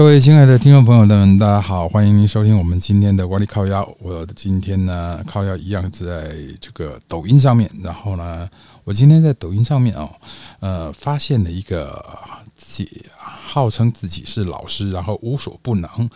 [0.00, 3.86] 各位亲爱的听众朋友们，大家好，欢迎您收听我们今天的管理靠腰。
[3.98, 7.70] 我今天呢，靠腰一样在这个抖音上面。
[7.82, 8.48] 然后呢，
[8.84, 10.10] 我今天在抖音上面哦，
[10.60, 12.02] 呃，发现了一个
[12.56, 16.08] 自己号称自己是老师，然后无所不能，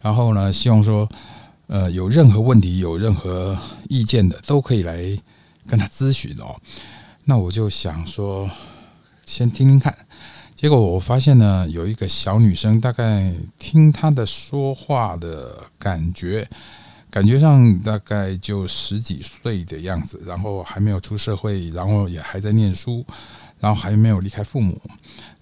[0.00, 1.08] 然后呢，希望说，
[1.66, 5.18] 呃，有任何问题、有任何意见的，都可以来
[5.66, 6.54] 跟他咨询哦。
[7.24, 8.48] 那我就想说，
[9.26, 9.92] 先听听看。
[10.62, 16.48] 结果我发现呢，有一个小女生，大概听她的说话的感觉，
[17.10, 23.04] 感觉上大概就十几岁的样子，然后还没有出社会，然后也还在念书，
[23.58, 24.80] 然后还没有离开父母，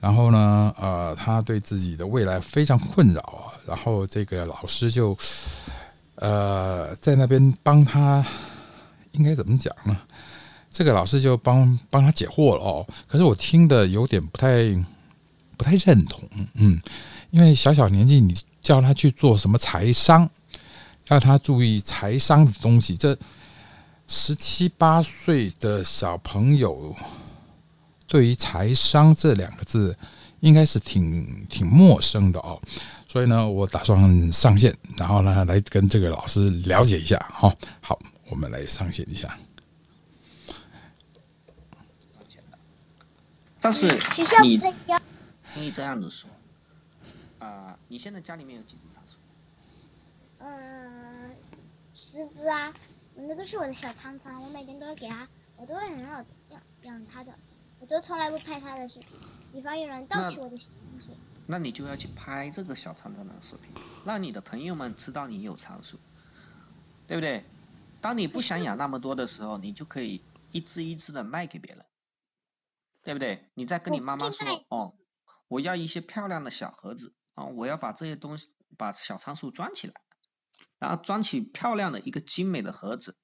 [0.00, 5.14] 然后呢，呃，她对自己的未来非常困扰啊，然后这个老师就，
[6.14, 8.24] 呃，在那边帮她，
[9.12, 9.94] 应该怎么讲呢？
[10.70, 14.82] 这个老师就帮帮她解惑了哦，可是我听的有点不太。
[15.60, 16.80] 不太认同，嗯，
[17.30, 20.26] 因为小小年纪，你叫他去做什么财商，
[21.08, 23.14] 要他注意财商的东西，这
[24.08, 26.96] 十七八岁的小朋友
[28.06, 29.94] 对于财商这两个字，
[30.40, 32.58] 应该是挺挺陌生的哦。
[33.06, 37.18] 所以呢，我打算上线，然后呢，来跟这个老师了解一下。
[37.30, 37.98] 哈，好，
[38.30, 39.36] 我们来上线一下。
[43.60, 43.92] 但是
[44.42, 44.58] 你。
[45.52, 46.30] 可以这样子说，
[47.38, 49.16] 啊，你现在家里面有几只仓鼠？
[50.38, 51.36] 嗯，
[51.92, 52.72] 十只啊，
[53.14, 57.36] 那都是我的小仓仓，我每天都要给它，我都会很好养养它的，
[57.80, 59.18] 我都从来不拍它的视频，
[59.52, 61.12] 以防有人盗取我的小仓鼠。
[61.46, 63.72] 那你就要去拍这个小仓仓的视频，
[64.04, 65.98] 让你的朋友们知道你有仓鼠，
[67.08, 67.44] 对不对？
[68.00, 71.84] 当你不想养那么多的时候，你就可以一只一只的卖给别人，
[73.02, 73.50] 对不对？
[73.54, 74.94] 你再跟你妈妈说，哦。
[75.50, 77.46] 我要一些漂亮的小盒子啊！
[77.46, 79.94] 我要把这些东西把小仓鼠装起来，
[80.78, 83.16] 然后装起漂亮的一个精美的盒子，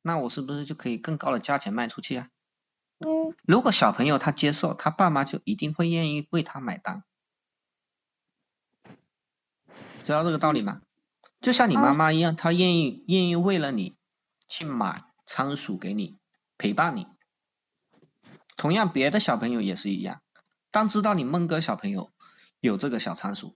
[0.00, 2.28] 那我是不是就可以更高的价钱卖出去啊？
[3.00, 3.34] 嗯。
[3.44, 7.02] 如果小朋友他接受，他爸妈就一定会愿意为他买单，
[10.04, 10.80] 知道这个道理吗？
[11.40, 13.96] 就像你妈妈一样，她愿意愿意为了你
[14.46, 16.16] 去买仓鼠给你
[16.56, 17.08] 陪伴你，
[18.56, 20.22] 同样别的小朋友也是一样。
[20.74, 22.10] 当知道你孟哥小朋友
[22.58, 23.54] 有这个小仓鼠，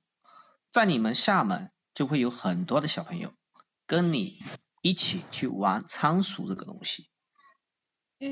[0.71, 3.35] 在你们厦门就会有很多的小朋友
[3.87, 4.39] 跟你
[4.83, 7.11] 一起去玩仓鼠这个东西，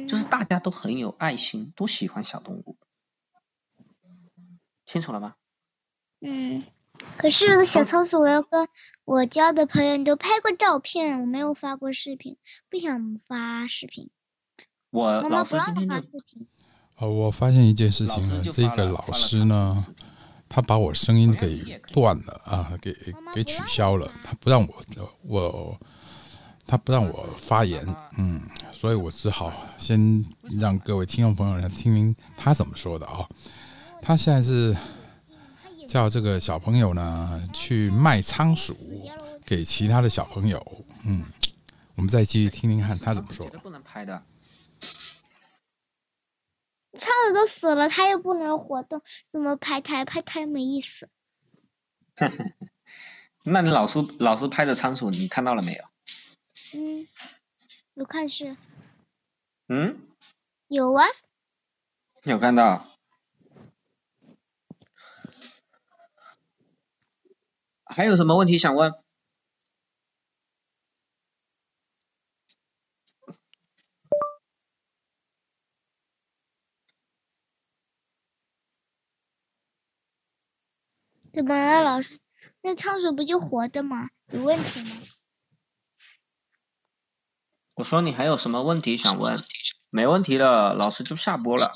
[0.06, 2.78] 就是大家都很有爱心，都喜欢小动物，
[4.84, 5.34] 清楚了吗？
[6.20, 6.62] 嗯，
[7.18, 8.68] 可是小仓鼠我要跟
[9.04, 12.38] 我交的朋友都拍过照片，我没有发过视频，
[12.70, 14.10] 不想发视频。
[14.90, 16.06] 我老师今天就。
[16.98, 19.86] 哦，我发现一件事情呢，这个老师呢，
[20.48, 22.96] 他把我声音给断了啊，给
[23.34, 24.74] 给取消了，他不让我
[25.22, 25.80] 我
[26.66, 27.84] 他不让我发言，
[28.16, 28.40] 嗯，
[28.72, 30.24] 所以我只好先
[30.58, 33.28] 让各位听众朋友来听听他怎么说的啊。
[34.00, 34.74] 他现在是
[35.86, 38.74] 叫这个小朋友呢去卖仓鼠
[39.44, 40.64] 给其他的小朋友，
[41.04, 41.24] 嗯，
[41.94, 43.46] 我们再继续听听看他怎么说。
[43.62, 44.22] 不能拍的。
[46.96, 50.04] 仓鼠都死了，它又不能活动，怎么拍它？
[50.04, 51.08] 拍它没意思。
[53.44, 55.84] 那你老师老师拍的仓鼠，你看到了没有？
[56.74, 57.06] 嗯，
[57.94, 58.56] 有看是。
[59.68, 60.00] 嗯。
[60.68, 61.04] 有啊。
[62.24, 62.88] 有看到。
[67.84, 68.92] 还有什么问题想问？
[81.36, 82.18] 怎么了，老师？
[82.62, 84.08] 那仓鼠不就活的吗？
[84.32, 85.02] 有问题吗？
[87.74, 89.44] 我说你还有什么问题想问？
[89.90, 91.74] 没问题了，老师就下播了。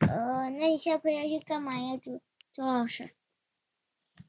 [0.00, 2.20] 呃，那你下播要去干嘛呀，周
[2.52, 3.14] 周老师？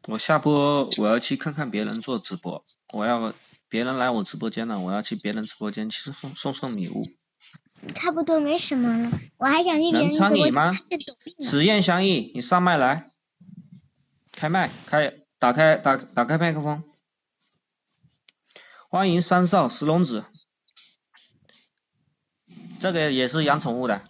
[0.07, 3.33] 我下播我要去看看别人做直播，我要
[3.67, 7.05] 别人来我直播间了，我要去别人直播间去送送送礼物。
[7.93, 10.69] 差不多没什么了，我还想去别人直播间吗？
[11.41, 13.10] 实验相异，你上麦来。
[14.41, 16.83] 开麦，开，打开，打打开麦克风。
[18.89, 20.25] 欢迎三少石龙子，
[22.79, 24.01] 这个也是养宠物的。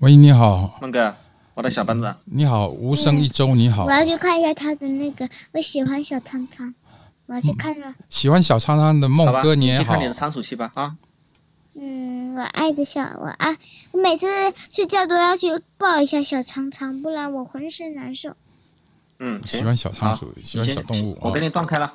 [0.00, 1.14] 喂，你好，孟哥，
[1.54, 2.20] 我的小班长。
[2.26, 3.86] 你好，无声一周，你好。
[3.86, 6.74] 我要去看一下他的那个，我喜欢小苍苍，
[7.24, 7.94] 我要去看了。
[8.10, 9.78] 喜欢小苍苍的孟哥，你好。
[9.78, 10.98] 去看你的仓鼠去吧，啊。
[11.72, 13.56] 嗯，我爱的小我爱，
[13.92, 14.26] 我每次
[14.70, 15.46] 睡觉都要去
[15.78, 18.36] 抱一下小苍苍，不然我浑身难受。
[19.18, 21.18] 嗯，喜欢小仓鼠，喜欢小动物。
[21.20, 21.92] 我给哦你断开了。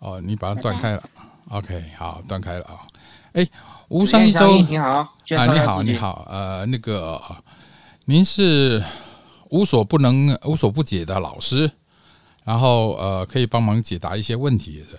[0.00, 1.02] 哦，你把它断开了。
[1.48, 2.86] OK，好，断开了啊。
[3.32, 3.46] 哎，
[3.88, 5.82] 无时伤一周你好，啊，你好。
[5.82, 7.22] 你好，呃，那个
[8.04, 8.82] 您是
[9.50, 11.70] 无所不能、无所不解的老师，
[12.44, 14.98] 然后呃，可以帮忙解答一些问题的。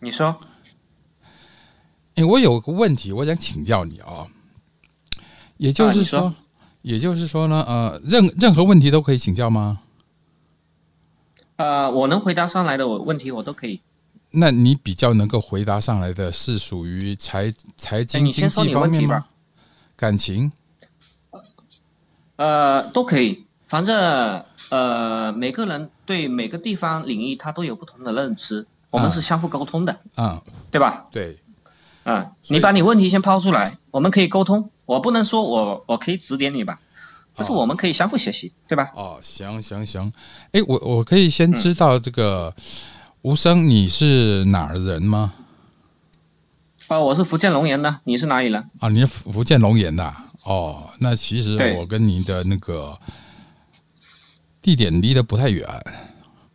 [0.00, 0.38] 你说，
[2.16, 4.26] 哎，我有个问题，我想请教你啊。
[5.56, 6.34] 也就是说，啊你说
[6.88, 9.80] 也就是说呢，呃，任任何问题都可以请教吗？
[11.56, 13.82] 呃，我能回答上来的我问题我都可以。
[14.30, 19.26] 那你比较能够回答上来的是属于财财哎经、经济方面吗？
[19.96, 20.50] 感情？
[22.36, 31.08] 呃，都可以，反正呃，每个人对每个地方领域他都有不同的认知，我们啊是相互沟通的，啊、对吧？
[31.12, 31.36] 对，
[32.04, 34.70] 嗯，所以你把你问题先抛出来，我们可以沟通。
[34.88, 36.80] 我不能说我我可以指点你吧，
[37.34, 38.90] 但是哦我们可以相互学习，对吧？
[38.94, 40.10] 哦，行行行，
[40.52, 42.54] 哎，我我可以先知道这个、
[43.20, 45.34] 吴生你是哪儿人吗？
[46.86, 48.70] 哦，我是福建龙岩的，你是哪里人？
[48.80, 52.98] 啊，你是福福建龙岩的啊哦，那其实我跟你的那个
[54.62, 55.68] 地点离得不太远，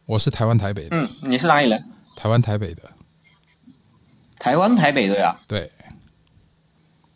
[0.08, 1.86] 我是台湾台北的，嗯，你是哪里人？
[2.16, 2.82] 台湾台北的，
[4.40, 5.36] 台湾台北的呀。
[5.48, 5.72] 对，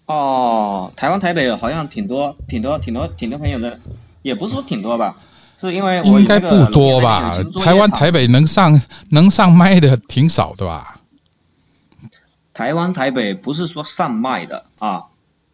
[0.07, 3.79] 哦，台湾台北好像挺多挺多挺多挺多朋友的，
[4.23, 5.17] 也不是说挺多吧，
[5.59, 10.99] 是因为我应该不多吧台湾台北能上能上麦的挺少的吧？
[12.53, 15.03] 台湾台北不是说上麦的啊，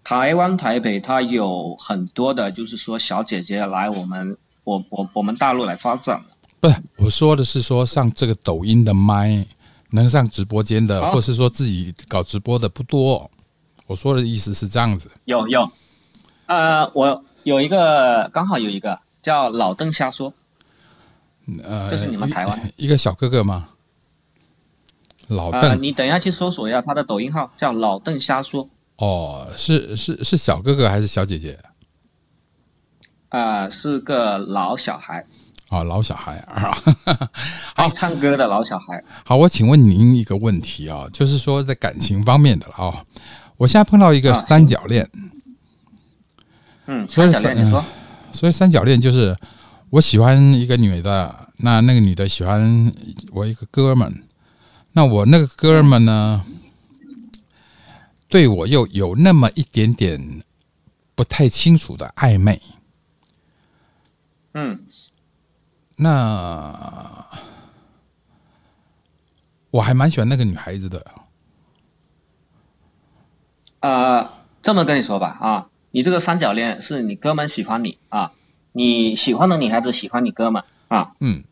[0.03, 6.23] 台湾台北它有很多的，就是说小姐姐来我们我我我们大陆来发展。
[6.59, 9.45] 不是，我说的是说上这个抖音的麦，
[9.89, 13.29] 能上直播间的，哦或是说自己搞直播的不多。
[13.93, 15.07] 我说的意思是这样子。
[15.25, 15.69] 有有，
[16.47, 20.33] 呃，我有一个刚好有一个叫老邓瞎说，
[21.63, 23.69] 呃，这是你们台湾一一个小哥哥吗？
[25.27, 31.59] 老呃，邓、你等一下去搜索一下他的抖音号，叫老邓瞎说，哦，是是是小哥哥还是小姐姐？
[33.29, 35.23] 呃，是个老小孩，
[35.69, 36.75] 哦，老小孩啊。
[37.75, 39.03] 好唱歌的老小孩。
[39.23, 43.05] 好，我请问您一个问题啊，就是说在感情方面的了啊、
[43.63, 45.09] 我现在碰到一个啊三角恋，
[46.85, 47.85] 嗯，所以三角恋，你说，
[48.33, 49.33] 所以三角恋就是
[49.89, 52.93] 我喜欢一个女的，那那个女的喜欢
[53.31, 54.21] 我一个哥们，
[54.91, 56.43] 那我那个哥们呢，
[58.27, 60.41] 对我又有那么一点点
[61.15, 62.61] 不太清楚的暧昧，
[64.55, 64.77] 嗯，
[65.95, 67.25] 那
[69.71, 71.05] 我还蛮喜欢那个女孩子的，
[73.83, 74.29] 呃，
[74.61, 78.31] 这么跟你说吧，啊，你这个三角恋是你哥们喜欢你啊，
[78.71, 81.43] 你喜欢的女孩子喜欢你哥们啊，嗯，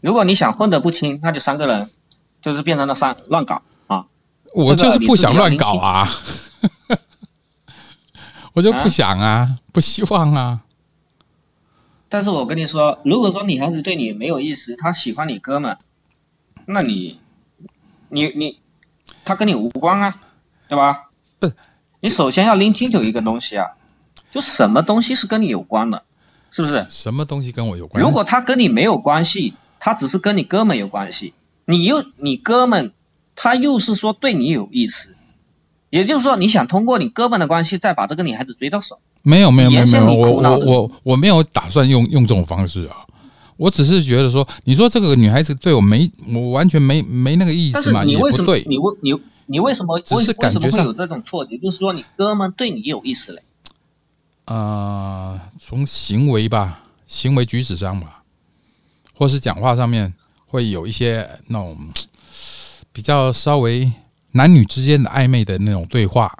[0.00, 1.90] 如果你想混得不清，那就三个人
[2.40, 4.06] 就是变成了三乱搞啊。
[4.54, 6.08] 我就是不想乱搞啊，
[8.54, 10.60] 我就不想啊，不希望啊，
[12.08, 15.76] 但是我跟你说，如果说女孩子对你没有意思，她喜欢你哥们，
[16.66, 17.18] 那你，
[18.08, 18.60] 你你，
[19.24, 20.20] 她跟你无关啊，
[20.68, 21.08] 对吧？
[21.40, 21.54] 不是，
[22.00, 23.66] 你首先要拎清楚一个东西啊，
[24.30, 26.02] 就什么东西是跟你有关的，
[26.50, 26.86] 是不是？
[26.88, 28.02] 什么东西跟我有关？
[28.02, 32.92] 如果他跟你没有关系，他只是跟你哥们有关系，你又你哥们，
[33.36, 35.14] 他又是说对你有意思，
[35.90, 38.98] 也就是说你想通过你哥们的关系再把这个女孩子追到手。
[39.22, 43.04] 没有没有没有没有，我我我我没有打算用用这种方式啊，
[43.58, 49.12] 我只是觉得说，你说这个女孩子对我没，我完全没没那个意思嘛，也不对，你问你
[49.50, 51.58] 你为什么只是为为感觉上什么会有这种错觉？
[51.58, 53.42] 就是说你哥们对你有意思嘞。
[54.46, 58.22] 呃，从行为吧，行为举止上吧，
[59.14, 60.12] 或是讲话上面
[60.46, 61.76] 会有一些那种
[62.92, 63.90] 比较稍微
[64.32, 66.32] 男女之间的暧昧的那种对话。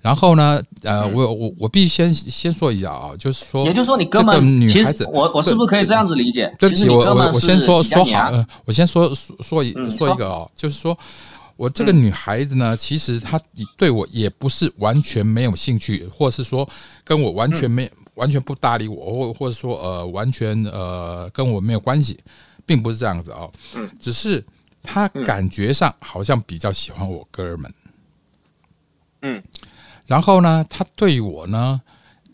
[0.00, 6.54] 然后呢，呃，嗯我我我必须先先说一下啊，就是说也，就是说你哥这个们，女孩子我我是不是可以这样子理解？
[6.58, 10.96] 对不起，我我我先说说好，呃，我先说说说一嗯说一个哦，就是说
[11.56, 13.40] 我这个女孩子呢，其实她
[13.76, 16.68] 对我也不是完全没有兴趣，或是说
[17.04, 22.18] 跟我完全没、完全不搭理我，或或者说呃完全呃跟我没有关系，
[22.66, 23.88] 并不是这样子哦，嗯。
[24.00, 24.44] 只是
[24.82, 27.74] 她嗯感觉上好像比较喜欢我哥们，
[29.22, 29.42] 嗯，
[30.06, 31.80] 然后呢，她对我呢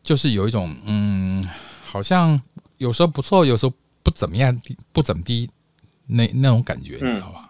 [0.02, 1.46] 就是有一种嗯，
[1.84, 2.40] 好像
[2.78, 3.72] 有时候不错，有时候
[4.02, 4.58] 不怎么样，
[4.92, 5.50] 不怎么地
[6.06, 7.49] 那那种感觉，你知道吧？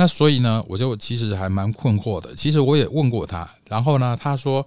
[0.00, 2.34] 那所以呢，我就其实还蛮困惑的。
[2.34, 4.66] 其实我也问过他，然后呢，他说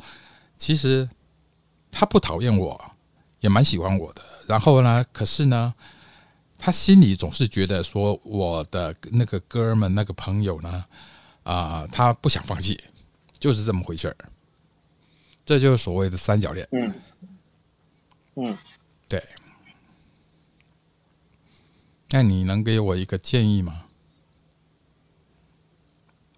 [0.57, 1.09] 其实
[1.89, 2.79] 他不讨厌我，
[3.39, 4.21] 也蛮喜欢我的。
[4.45, 5.73] 然后呢，可是呢，
[6.55, 10.85] 他心里总是觉得说我的那个哥们、那个朋友呢，
[11.41, 12.79] 啊、他不想放弃，
[13.39, 14.15] 就是这么回事儿。
[15.43, 16.67] 这就是所谓的三角恋。
[16.73, 16.93] 嗯
[18.35, 18.57] 嗯，
[19.09, 19.19] 对。
[22.11, 23.85] 那你能给我一个建议吗？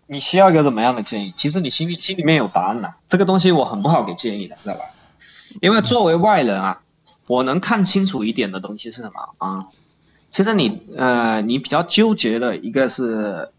[0.08, 1.34] 你需要一个怎么样的建议？
[1.36, 4.82] 其实你心里心里面有答案的，这个东西我很不好给建议的，知道吧？
[5.62, 6.82] 因为作为外人啊，
[7.28, 9.68] 我能看清楚一点的东西是什么啊？
[10.32, 13.50] 其实你呃，你比较纠结的一个是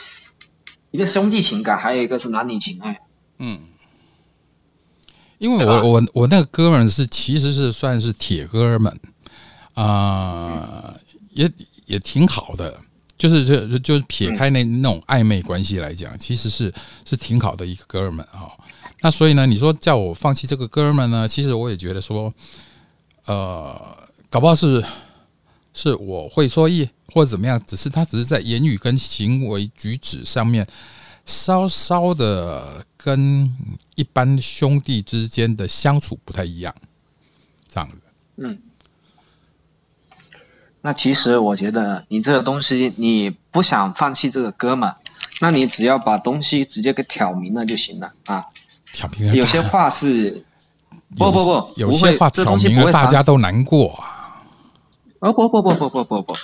[0.92, 3.00] 一个兄弟情感，还有一个是男女情爱。
[3.38, 3.60] 嗯，
[5.38, 8.98] 因为我我我那个哥们儿是其实是算是铁哥们
[9.74, 10.94] 啊、
[11.32, 11.52] 也
[11.84, 12.80] 也挺好的，
[13.18, 16.72] 就是就就是撇开那那种暧昧关系来讲，其实是
[17.04, 18.52] 是挺好的一个哥们啊、
[19.00, 22.32] 那所以呢，你说叫我放弃这个哥们呢，其实我也觉得说，
[23.26, 23.96] 呃，
[24.28, 24.84] 搞不好是
[25.74, 30.66] 是我会说意或者怎么样，只是他只是在言语跟行为举止上面
[31.24, 33.54] 稍稍的跟
[33.94, 36.74] 一般兄弟之间的相处不太一样，
[37.68, 37.96] 这样子。
[38.36, 38.58] 嗯，
[40.86, 44.94] 那其实我觉得你这个东西，你不想放弃这个哥们，
[45.40, 48.46] 那你只要把东西直接给挑明了就行了啊。
[48.92, 50.44] 挑明了，有些话是
[51.18, 54.44] 不不不有些话挑明了，大家都难过啊。
[55.18, 56.36] 哦不不不不不不不，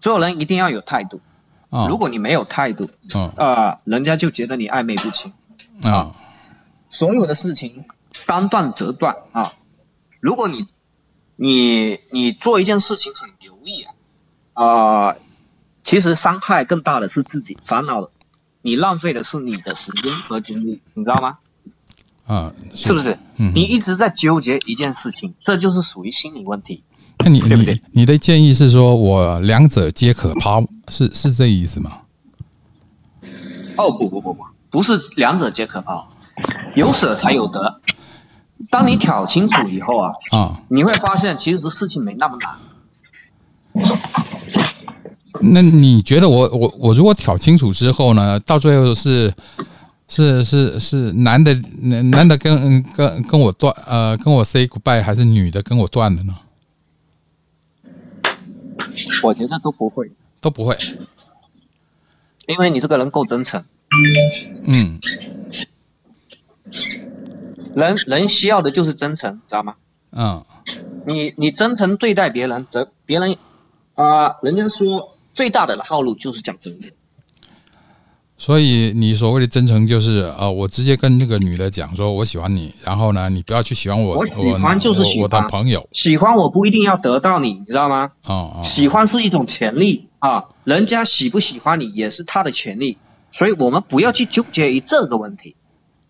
[0.00, 1.20] 做人一定要有态度。
[1.68, 5.34] 啊，如果你没有态度，嗯呃，人家就觉得你暧昧不清。
[5.82, 6.16] 啊
[6.88, 7.84] 所有的事情
[8.24, 9.52] 当断则断啊。
[10.20, 10.66] 如果你
[11.36, 13.30] 你你做一件事情很
[13.68, 13.86] 犹豫
[14.54, 14.64] 啊，
[15.08, 15.16] 啊、
[15.84, 18.10] 其实伤害更大的是自己，烦恼的，
[18.62, 21.38] 你浪费的是你的时间和精力，你知道吗？
[22.26, 22.98] 啊，是不？
[22.98, 23.18] 是？
[23.36, 26.82] 嗯，你一直在纠结一件事情，这就是属于心理问题。
[27.24, 32.02] 那你你对不对你的建议是说我两者皆可抛，是是这意思吗？
[33.76, 36.08] 哦不不不不，不是两者皆可抛，
[36.74, 37.80] 有舍才有得。
[38.70, 42.56] 当你挑清楚以后啊，啊，你会发现其实事情没那么难。
[45.40, 49.32] 那你觉得我我我如果挑清楚之后呢，到最后是
[50.08, 56.34] 是是是男的男男的跟跟跟我断呃跟我 say goodbye，还是女的跟我断了呢？
[59.22, 60.76] 我觉得都不会，都不会。
[62.46, 63.64] 因为你这个人够真诚。
[64.64, 64.98] 嗯
[67.74, 69.74] 人人需要的就是真诚，知道吗？
[70.10, 70.42] 嗯
[71.06, 73.36] 你你真诚对待别人，则别人
[74.04, 76.92] 啊、人家说最大的套路就是讲真诚。
[78.36, 88.12] 所以你所谓的真诚就是呃，我直接跟那个女的讲说我喜欢你，然后呢，你不要去喜欢我，我喜欢就是喜我我的朋友喜欢我不一定要得到你，你知道吗？
[88.24, 92.98] 哦哦，喜欢是一种权利啊，人家喜不喜欢你也是他的权利，
[93.32, 95.56] 所以我们不要去纠结于这个问题，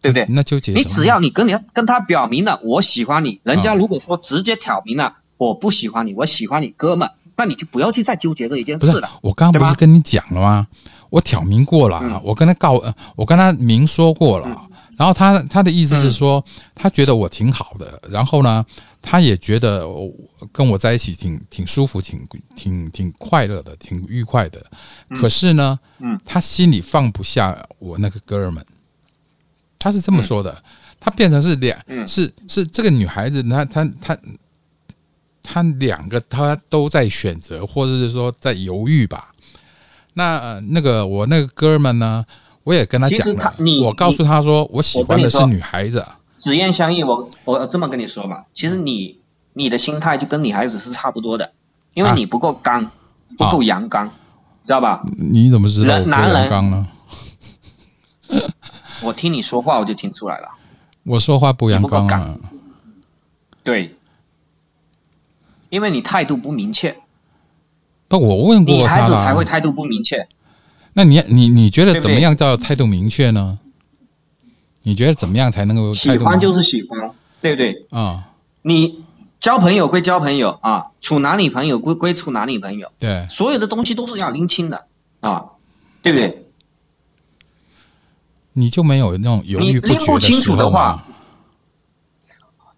[0.03, 0.27] 对不对？
[0.29, 9.09] 那纠结你只要你跟你跟他表明了我喜欢你，人家啊如果说直接挑明了我不喜欢你，我喜欢你哥们，那你就不要去再纠结这一件事了。
[9.23, 10.67] 我刚刚不是跟你讲了吗？
[11.09, 12.21] 我挑明过了，嗯。
[12.25, 14.69] 我跟他告，呃我跟他明说过了。
[14.97, 18.67] 然后他他的意思是说，他觉得我挺好的，然后呢，
[19.01, 20.13] 他也觉得我
[20.51, 22.27] 跟我在一起挺挺舒服，挺
[22.57, 24.61] 挺挺快乐的，挺愉快的。
[25.11, 26.19] 可是呢，嗯。
[26.27, 28.63] 他心里放不下我那个哥们，
[29.79, 30.61] 他是这么说的，
[30.99, 32.07] 他变成是两，嗯。
[32.09, 34.19] 是是这个女孩子，她她她
[35.51, 39.33] 她两个他都在选择，或者是说在犹豫吧。
[40.13, 42.23] 那、呃那个我那个哥们呢，
[42.65, 46.05] 我也跟他讲了我告诉他说，我喜欢的是女孩子。
[46.45, 49.19] 直言相依，我我这么跟你说吧，其实你
[49.55, 51.53] 你的心态就跟女孩子是差不多的，
[51.95, 52.91] 因为啊你不够刚，
[53.39, 54.07] 不够阳刚，
[54.67, 55.03] 知道吧？
[55.17, 56.87] 你怎么知道男人刚呢？
[59.03, 60.49] 我听你说话我就听出来了，
[61.05, 62.37] 我说话不阳刚啊。
[63.63, 63.97] 对，
[65.71, 66.97] 因为你态度不明确，
[68.09, 69.45] 不，我问过他孩子才会。
[69.45, 70.27] 态度不明确。
[70.95, 73.59] 那你你你觉得怎么样叫态度明确呢？
[74.83, 77.11] 你觉得怎么样才能够喜欢就是喜欢，
[77.41, 77.87] 对不对？
[77.91, 78.31] 啊？
[78.63, 79.05] 你
[79.39, 84.87] 交朋友归交朋友啊，处男女朋友归归处男女朋友，对，所有的东西都是要拎清的
[85.21, 85.45] 啊，
[86.03, 86.47] 对不对？
[88.55, 91.05] 你就没有那种犹豫不决的时候吗？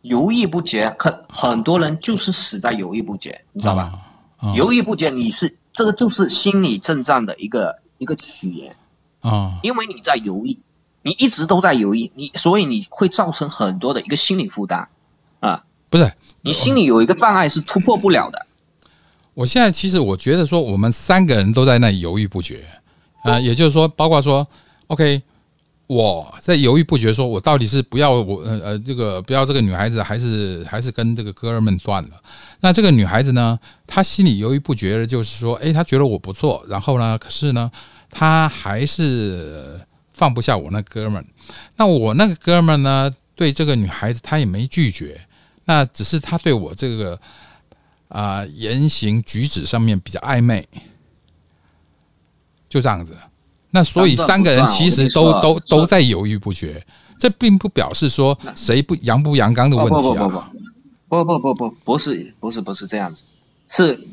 [0.02, 3.92] 犹豫不决，很很多人就是死在犹豫不决，你知道吧？
[4.54, 8.76] 犹豫不决，你是这个就是心理症状的一个一个起源，
[9.20, 10.58] 啊因为你在犹豫，
[11.02, 14.88] 你一直都在犹豫，你所以你会造成很多的一个心理负担。
[15.40, 15.64] 啊。
[15.90, 18.46] 不是，你心里有一个障碍是突破不了的。
[19.34, 22.64] 我现在其实我觉得说，我们三个人都在那里犹豫不决，
[23.24, 24.46] 啊、也就是说，包括说
[24.86, 25.20] ，OK，
[25.90, 32.10] 我在犹豫不决，说我到底是不要我呃呃这个不要这个女孩子，还是还是跟这个哥们断了？
[32.60, 37.68] 那这个女孩子呢，她心里犹豫不决的，就是说，诶，她觉得我不错，然后呢，可是呢，
[38.08, 39.80] 她还是
[40.12, 41.26] 放不下我那哥们。
[41.74, 45.20] 那我那个哥们呢，对这个女孩子他也没拒绝，
[45.64, 47.18] 那只是他对我这个
[48.06, 50.64] 啊、言行举止上面比较暧昧，
[52.68, 53.16] 就这样子。
[53.70, 56.84] 那所以三个人其实都都都在犹豫不决，
[57.18, 60.50] 这并不表示说谁不阳不阳刚的问不不题不啊。
[61.08, 63.22] 不不不不不是不是不是这样子，
[63.68, 64.06] 是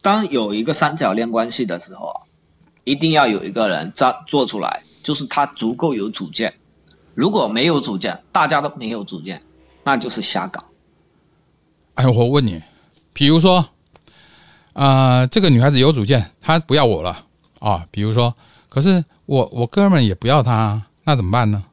[0.00, 2.20] 当有一个三角恋关系的时候啊，
[2.84, 6.54] 一定要有一个人站做出来，就是他足够有主见。
[7.14, 9.42] 如果没有主见，大家都没有主见，
[9.82, 10.64] 那就是瞎搞。
[11.94, 12.62] 哎，我问你，
[13.12, 13.68] 比如说，
[14.72, 17.26] 啊，这个女孩子有主见，她不要我了
[17.58, 17.84] 啊。
[17.90, 18.34] 比如说，
[18.70, 21.64] 可是我我哥们也不要他，那怎么办呢？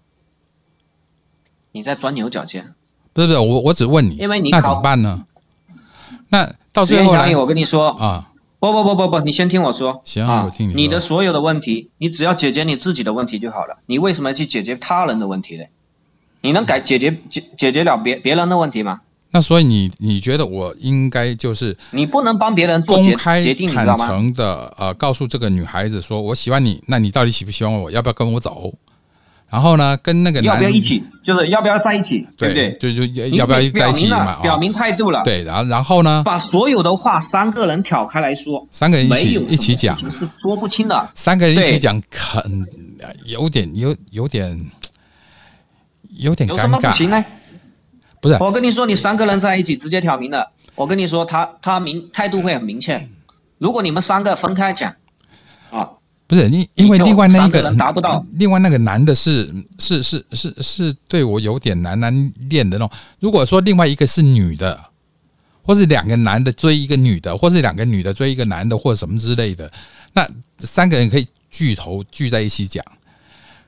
[1.72, 2.74] 你在钻牛角尖。
[3.14, 5.26] 不是不是，我我只问你，因为你那怎么办呢？
[6.30, 7.14] 那到最后？
[7.40, 10.02] 我跟你说，啊，不不不不不，你先听我说。
[10.04, 13.78] 行啊，我听你说你的所有的问题，你只要解决你自己的问题就好了。
[13.86, 15.66] 你为什么要去解决他人的问题呢？
[16.42, 19.02] 你能改解决解解决了别别人的问题吗？
[19.32, 23.42] 那所以你你觉得我应该就是你不能帮别人做公开
[23.74, 23.98] 坦？
[23.98, 27.92] 诚的呃，告诉这个女孩子说，我喜欢你，那你到底喜不喜欢我？
[27.92, 28.74] 要不要跟我走？
[29.50, 31.02] 然后呢，跟那个男要不要一起？
[31.26, 32.94] 就是要不要在一起，对不对，对？
[32.94, 34.42] 就就要不要在一起嘛？
[34.42, 41.10] 表明态度了，对，然后然后呢，把所有的话三个人挑开来说，三个人一起一起讲是说不清的。
[41.14, 42.66] 三个人一起讲，肯
[43.26, 44.70] 有点有有点
[46.18, 47.26] 有点有什尴尬，么不行呢？
[48.22, 50.52] 不是我跟你说，你三个人在一起直接挑明了。
[50.76, 53.08] 我跟你说，他他明态度会很明确。
[53.58, 54.94] 如果你们三个分开讲，
[55.72, 55.90] 啊，
[56.28, 62.98] 不是你，因为另外那一个人达不到另外那个男的是是是是是对我有点男男恋的那种。
[63.20, 64.80] 如果说另外一个是女的，
[65.64, 69.72] 或是两个男的追一个女的，或是两个女的追一个男的，或者什么之类的，
[70.14, 70.28] 那
[70.60, 72.84] 三个人可以聚头聚在一起讲。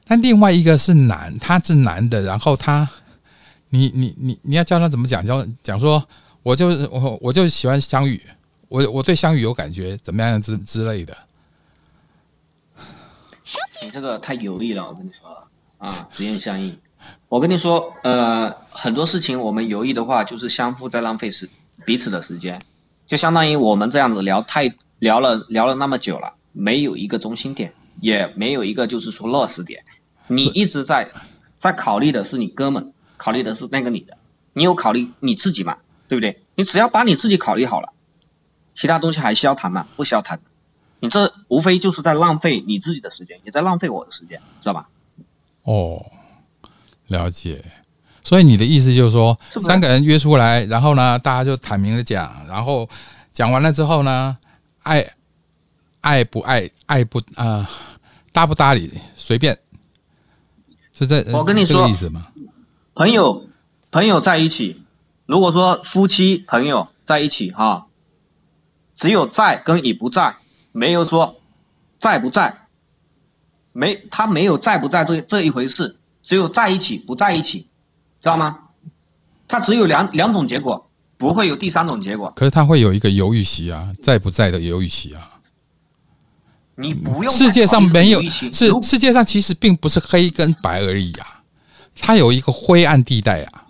[0.07, 2.87] 那另外一个是男，他是男的，然后他，
[3.69, 5.23] 你你你你要教他怎么讲？
[5.23, 6.03] 教讲说，
[6.43, 8.21] 我就是我我就喜欢香雨，
[8.67, 11.15] 我我对香雨有感觉，怎么样之之类的。
[13.81, 16.77] 你这个太有力了，我跟你说啊，直言相应。
[17.29, 21.49] 我跟你说，呃，很多事情我们犹豫的话，就是相互在浪费时
[21.85, 22.61] 彼此的时间，
[23.07, 29.83] 就相当于我们这样子聊太聊了聊了那么久了，没有一个中心点，也没有一个就是说落实点，
[30.27, 31.09] 你一直在
[31.57, 34.17] 在考虑的是你哥们，考虑的是那个你的，
[34.53, 35.77] 你有考虑你自己嘛，
[36.07, 36.41] 对不对？
[36.55, 37.93] 你只要把你自己考虑好了，
[38.73, 39.85] 其他东西还需要谈吗？
[39.95, 40.39] 不需要谈。
[41.01, 44.89] 你这无非就是在浪费你自己的时间，也在浪费我的时间，知道吧？
[45.63, 46.05] 哦，
[47.07, 47.63] 了解。
[48.23, 52.87] 所以你的意思就是说，是是三个人约出来，然后呢，大家就坦明的讲，然后
[53.31, 54.37] 讲完了之后呢，
[54.83, 55.13] 爱
[56.01, 57.69] 爱不爱，爱不啊、
[58.31, 59.57] 搭不搭理，随便，
[60.93, 62.27] 是这我跟你这个说意思吗？
[62.99, 63.47] 朋友，
[63.91, 64.83] 朋友在一起，
[65.25, 67.87] 如果说夫妻朋友在一起哈，
[68.93, 70.35] 只有在跟已不在，
[70.73, 71.39] 没有说
[72.01, 72.67] 在不在，
[73.71, 77.69] 没他没有在不在这这一回事，只有在一起不在一起，
[78.19, 78.65] 知道吗？
[79.47, 82.33] 他只有两两种结果，不会有第三种结果。
[82.35, 85.39] 可是他会有一个犹豫期啊，在不在的犹豫期啊。
[86.75, 91.38] 你不用世界上没有再考虑什么是世界上其实并不是黑跟白而已啊，
[91.99, 93.65] 它有一个灰暗地带啊。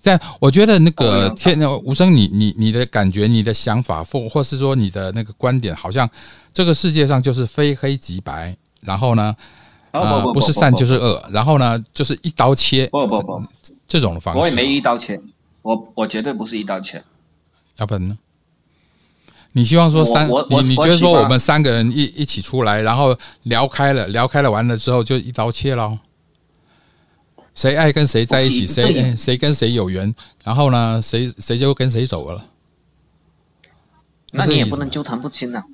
[0.00, 6.06] 在我觉得那个天吴声，你你你的感觉、你的想法，或或是说你的那个观点，好像
[6.52, 9.34] 这个世界上就是非黑即白，然后呢，
[9.92, 13.42] 呃，哦不是善就是恶，然后呢，就是一刀切，不不不，
[13.88, 14.40] 这种的方式。
[14.40, 15.18] 我也没一刀切，
[15.62, 17.02] 我我绝对不是一刀切。
[17.76, 18.18] 要不然呢？
[19.52, 25.96] 你希望说三，你你觉得说我们三个人一一起出来，然后聊开了，聊开了完了之后就一刀切喽？
[27.54, 32.46] 谁爱跟谁在一起，谁谁跟谁有缘，然后呢，谁谁就跟谁走了。
[34.32, 35.64] 那你也不能纠缠不清啊！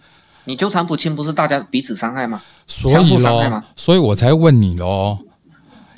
[0.44, 2.42] 你纠缠不清，不是大家彼此伤害吗？
[2.66, 5.18] 所以相互伤害咯吗，所以我才问你喽，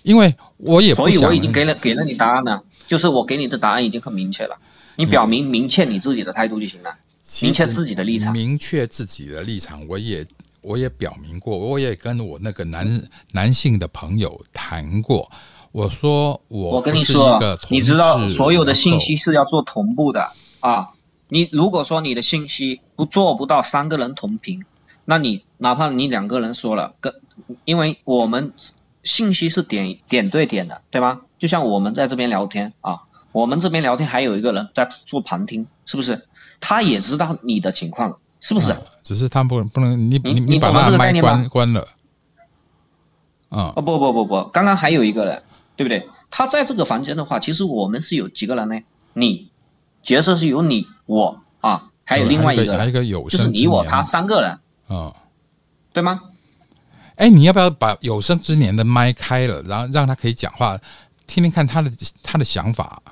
[0.05, 4.57] 因为我也不想所以我已经给了给了你答案了，就是我给你的答案已经很明确了，
[4.97, 6.97] 你表明明确你自己的态度就行了。
[7.40, 10.27] 明确自己的立场明确自己的立场，我也
[10.61, 15.31] 我也表明过，我也跟我那个男男性的朋友谈过，
[15.73, 20.31] 我说我我跟你说你知道所有的信息是要做同步的
[20.61, 20.91] 啊。
[21.29, 24.65] 你如果说你的信息不做不到三个人同频，
[25.07, 27.15] 那你哪怕你两个人说了，跟
[27.65, 28.53] 因为我们
[29.03, 31.23] 信息是点点对点的，对吗？
[31.39, 36.27] 就像我们在这边聊天啊，我们这边聊天还有一个人在做旁听，是不是？
[36.61, 38.73] 他也知道你的情况，是不是？
[38.73, 41.89] 啊只是他不不能你你你把你懂这个麦关关了，
[43.49, 45.43] 啊哦不不不不，刚刚还有一个人，
[45.83, 46.09] 对不对？
[46.31, 48.81] 他在这个房间的话，其实我们是有几个人呢？
[49.14, 49.51] 你
[50.03, 55.14] 角色是有你我啊，还有另外一个人，还有一个有就是生你我他三个人，啊。
[55.92, 56.23] 对吗？
[57.16, 60.79] 哎，你要不要把有生之年的麦开了，然后让他可以讲话，
[61.27, 61.90] 听听看他的
[62.23, 63.03] 他的想法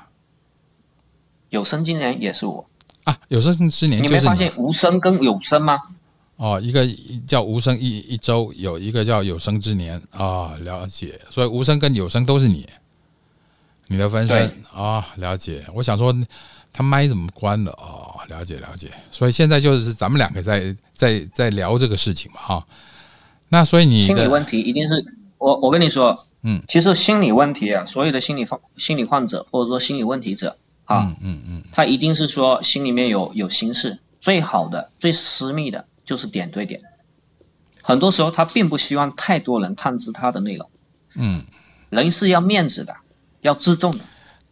[1.51, 2.65] 有生之年也是我，
[3.05, 3.19] 啊？
[3.29, 5.79] 有生之年你没发现无声跟有声吗？
[6.41, 6.89] 哦，一个
[7.27, 11.21] 叫无声一一周，有一个叫有生之年啊、了解。
[11.29, 12.67] 所以无声跟有声都是你，
[13.89, 15.63] 你的分身啊、了解。
[15.75, 16.17] 我想说
[16.73, 18.91] 他麦怎么关了哦，了解了解。
[19.11, 22.67] 所以现在就是咱们两个在在在聊这个事情嘛哈。
[23.51, 25.05] 那所以你的心理问题一定是
[25.37, 36.81] 我我跟你说，嗯，其实心理问题啊，所有的心理患心理患者或者说心理问题者啊，嗯嗯嗯他一定是说心里面有有心事，最好的、最私密的就是点对点。
[37.81, 40.69] 很多时候他并不希望太多人探知他的内容，
[41.15, 41.45] 嗯，
[41.89, 42.97] 人是要面子的，
[43.43, 44.01] 要自重的。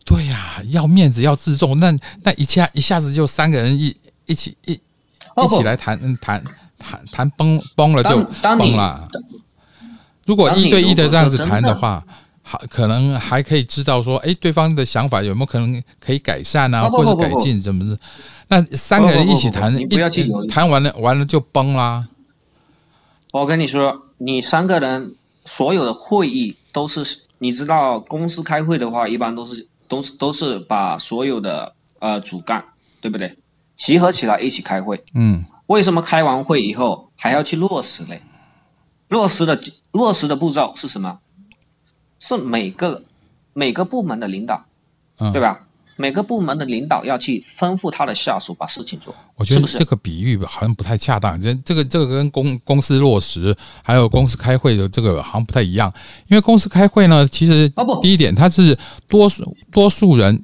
[0.05, 1.91] 对呀、要面子要自重，那
[2.23, 6.41] 那一下一下子就三个人一一起一一起来谈嗯谈
[6.79, 9.09] 谈谈崩崩了就崩了。
[10.25, 12.05] 如果一对一的这样子谈的话，
[12.51, 17.99] 还可能还可以知道说，哎，对方的想法有没有可能可以改善啊，或者改进什么的。
[18.49, 19.87] 那三个人一起谈，一
[20.49, 22.09] 谈完了完了就崩啦。
[23.33, 32.65] 我跟你说，你三个人所有的会议都是，你知道公司开会的话，一般都是都是都是把所有的呃主干，
[33.03, 33.37] 对不对？
[33.77, 35.05] 集合起来一起开会。
[35.13, 38.23] 嗯为什么开完会以后还要去落实嘞？
[39.09, 39.61] 落实的
[39.93, 41.19] 落实的步骤是什么？
[42.19, 43.03] 是每个
[43.53, 44.65] 每个部门的领导，
[45.19, 45.65] 嗯，对吧？
[46.01, 49.13] 每个部门的领导要去吩咐他的下属把事情做。
[49.35, 53.53] 我觉得这个比喻好像不太恰当，这这个这个跟公公司落实
[53.83, 55.93] 还有公司开会的这个好像不太一样，
[56.29, 57.69] 因为公司开会呢，其实
[58.01, 58.79] 第一点它是
[59.09, 60.41] 多数多数人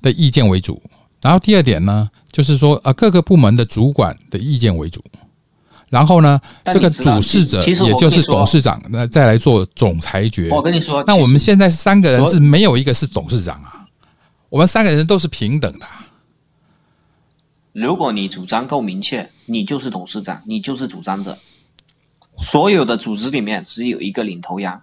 [0.00, 0.80] 的意见为主，
[1.20, 5.02] 然后第二点呢，就是说呃各个部门的主管的意见为主，
[5.90, 10.48] 然后呢，这个主事者也就是董事长，那再来做总裁决。
[10.50, 13.86] 我跟你说，那我们现在三个人是没有一个是董事长啊，
[14.48, 16.06] 我们三个人都是平等的啊。
[17.72, 21.38] 如果你主张够明确，你就是董事长，你就是主张者。
[22.38, 24.82] 所有的组织里面只有一个领头羊，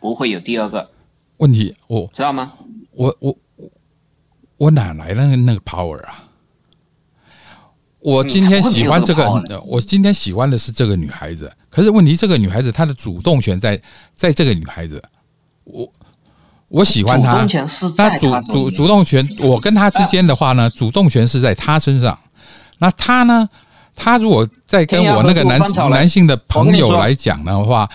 [0.00, 0.90] 不会有第二个，
[1.36, 2.52] 问题我知道吗？
[2.92, 3.68] 我我我
[4.56, 6.23] 我哪来的那个 power 啊？
[8.04, 9.26] 我今天喜欢这个
[9.64, 11.50] 我今天喜欢的是这个女孩子。
[11.70, 13.80] 可是问题，这个女孩子她的主动权在
[14.14, 15.02] 在这个女孩子，
[15.64, 15.90] 我
[16.68, 22.16] 我喜欢她主动，权是在那主主主动权，我跟她之间的话呢，主动权是在她身上。
[22.78, 23.48] 那她呢？
[23.96, 27.88] 她如果在跟我那个男男性的朋友来讲的话，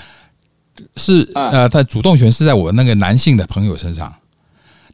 [0.95, 4.11] 是嗯呃，她主动权是在我那个男性的朋友身上。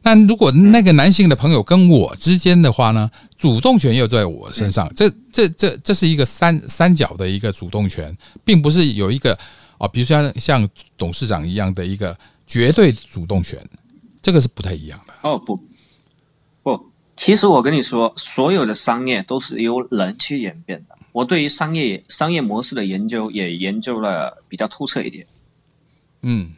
[0.06, 4.88] 那如果那个男性的朋友跟我之间的话呢，主动权又在我身上。
[4.94, 9.36] 这这这这是一个三三角的一个主动权，并不是有一个
[9.78, 12.16] 啊，比如像像董事长一样的一个
[12.46, 13.60] 绝对主动权，
[14.22, 15.14] 这个是不太一样的。
[15.22, 15.58] 哦不
[16.62, 20.96] 不，其实我跟你说，所有的商业都是由人去演变的。
[21.10, 25.26] 我对于商业商业模式的研究也研究了比较透彻一点。
[26.22, 26.52] 嗯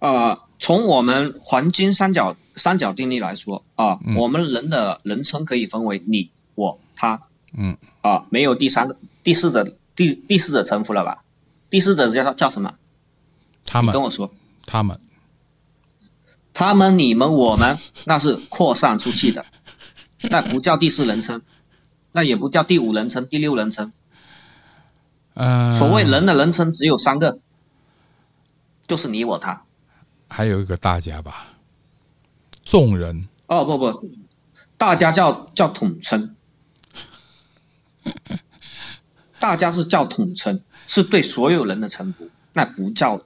[0.00, 7.22] 呃，从我们黄金三角三角定律来说啊，嗯我们人的人称可以分为你、我、他
[7.56, 11.24] 嗯啊，没有第三个、第四者、第第四者称呼了吧？
[11.70, 12.74] 第四者叫叫什么？
[13.64, 14.32] 他们你跟我说，
[14.66, 15.00] 他们
[16.52, 19.46] 他们、你们、我们，那是扩散出去的，
[20.28, 21.42] 那不叫第四人称，
[22.10, 23.92] 那也不叫第五人称、第六人称。
[25.34, 27.38] 呃，所谓人的人称只有三个，
[28.88, 29.62] 就是你、我、他。
[30.28, 31.48] 还有一个大家吧，
[32.64, 34.08] 众人哦不不，
[34.76, 36.36] 大家叫叫统称，
[39.40, 43.20] 大家是叫统称，是对所有人的称呼，那不叫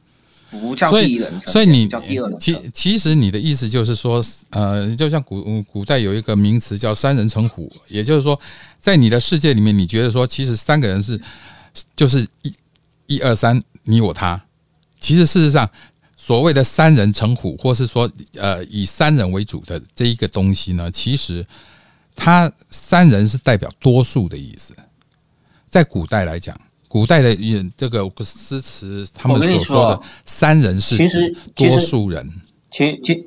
[0.50, 2.70] 不叫第一人称，所以你叫第二人其。
[2.72, 8.38] 其实你的意思就是说，呃，就像古古代有一个名词叫三人成虎，也就是说，
[8.78, 11.20] 在你的世界里面，你觉得说，其实三个人是
[11.96, 12.54] 就是一
[13.06, 14.40] 一二三，你我他。
[15.00, 15.68] 其实事实上，
[16.24, 21.44] 所谓的三人成虎，或是说呃以三人为主的这一个东西呢，其实
[22.14, 24.72] 它三人是代表多数的意思。
[25.68, 26.56] 在古代来讲，
[26.86, 27.36] 古代的
[27.76, 32.30] 这个诗词，他们所说的三人是指多数人。
[32.70, 33.26] 其其，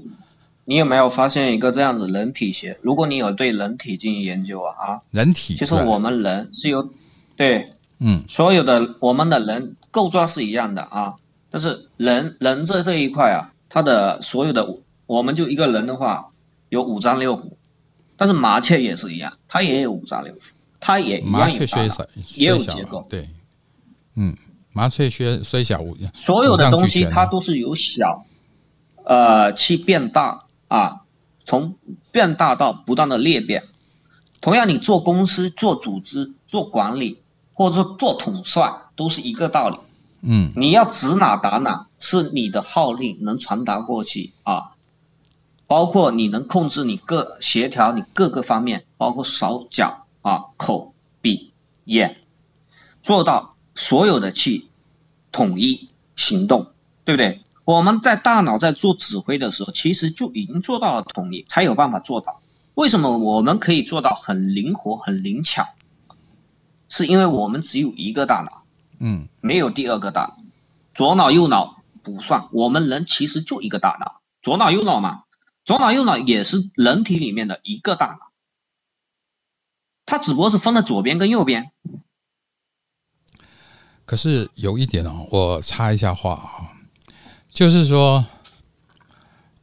[0.63, 2.79] 你有没有发现一个这样子人体学？
[2.81, 6.89] 如果你有对人体进行研究啊啊，人体其实我们人是由
[7.36, 11.15] 对嗯所有的我们的人构造是一样的啊，
[11.56, 14.68] 但是人人这这一块啊，它的所有的
[15.06, 16.32] 我们就一个人的话
[16.68, 17.54] 有五脏六腑，
[18.18, 20.50] 但是麻雀也是一样，它也有五脏六腑。
[20.82, 23.08] 它也麻雀虽小，也有结构。
[23.10, 23.30] 对，
[24.18, 24.36] 嗯，
[24.74, 25.82] 麻雀虽虽小，
[26.13, 28.26] 所有的东西它都是由小，
[29.06, 31.04] 呃，去变大啊，
[31.46, 31.78] 从
[32.12, 33.63] 变大到不断的裂变。
[34.41, 37.22] 同样，你做公司、做组织、做管理，
[37.54, 39.78] 或者说做统帅，都是一个道理。
[40.26, 44.72] 嗯，你要指哪打哪，是你的号令能传达过去啊，
[45.68, 50.02] 包括你能控制你各协调你各个方面，包括手脚。
[50.26, 52.18] 啊，口、鼻、眼，
[53.04, 54.70] 做到所有的气
[55.32, 56.72] 统一行动，
[57.04, 57.42] 对不对？
[57.64, 62.42] 我们在大脑在做指挥的时候，其实就已经做到了统一，才有办法做到。
[62.74, 65.68] 为什么我们可以做到很灵活、很灵巧？
[66.90, 68.64] 是因为我们只有一个大脑，
[68.99, 70.21] 嗯，没有第二个大。
[70.21, 70.38] 脑，
[70.93, 72.47] 左脑右脑不算。
[72.51, 75.23] 我们人其实就一个大脑，左脑右脑嘛，
[75.63, 78.31] 左脑右脑也是人体里面的一个大脑。
[80.08, 81.71] 它只不过是分了左边跟右边，
[84.05, 86.77] 可是有一点哦，我插一下话啊，
[87.51, 88.23] 就是说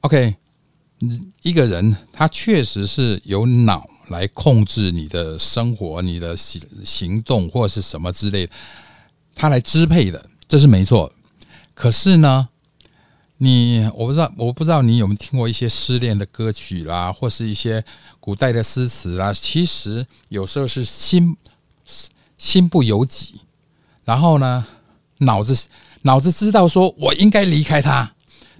[0.00, 0.34] ，OK，
[1.42, 8.52] 一个人他确实是由脑来控制你的生活、你的行行动或者是什么之类的，
[9.34, 11.12] 他来支配的，这是没错。
[11.74, 12.48] 可是呢？
[13.38, 17.84] 你我不知道，我不知道你有没有听过一些失恋的歌曲啦，或是一些
[18.20, 19.32] 古代的诗词啦。
[19.32, 21.36] 其实有时候是心
[22.38, 23.40] 心不由己，
[24.04, 24.64] 然后呢，
[25.18, 25.66] 脑子
[26.02, 28.14] 脑子知道说我应该离开他，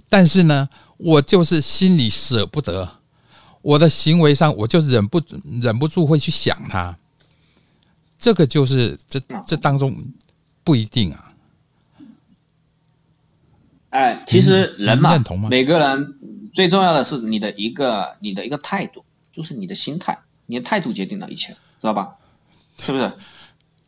[0.09, 2.97] 但是呢，我就是心里舍不得，
[3.61, 5.21] 我的行为上我就忍不
[5.61, 6.97] 忍不住会去想他。
[8.19, 9.95] 这个就是这这当中
[10.63, 11.31] 不一定啊。
[13.89, 16.15] 哎，其实人嘛，每个人
[16.53, 22.15] 最重要的是你的一个你的一个态度，就是你的心态，你的态度决定了一切，知道吧？
[22.77, 23.11] 是不是？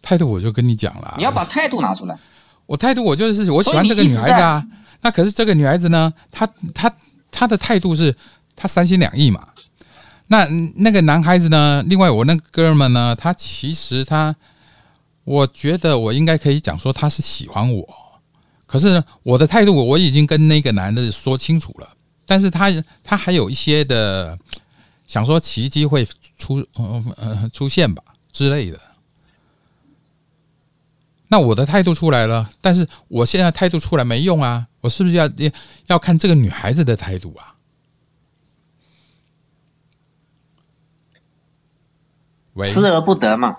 [0.02, 2.18] 态度我就跟你讲了，你要把态度拿出来。
[2.66, 4.64] 我态度我就是我喜欢这个女孩子啊，
[5.02, 6.96] 那可是这个女孩子呢，她她
[7.32, 8.16] 她的态度是
[8.56, 9.48] 她三心两意嘛。
[10.28, 11.84] 那那个男孩子呢？
[11.86, 14.36] 另外我那个哥们呢，他其实他，
[15.26, 18.22] 我觉得我应该可以讲说他是喜欢我。
[18.66, 21.90] 可是我的态度我已经跟那个男的说清楚了，
[22.26, 22.72] 但是他
[23.04, 24.40] 他还有一些的
[25.06, 26.08] 想说奇迹会
[26.38, 28.80] 出呃出现吧之类的。
[31.28, 35.30] 那我的态度出来了，但是我现在态度出来没用啊，我是不是要
[35.88, 37.54] 要看这个女孩子的态度啊？
[42.64, 43.58] 失而不得嘛，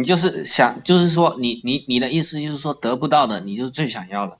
[0.00, 4.36] 你就是想就是说你你你的意思就是说得不到的，你就是最想要的。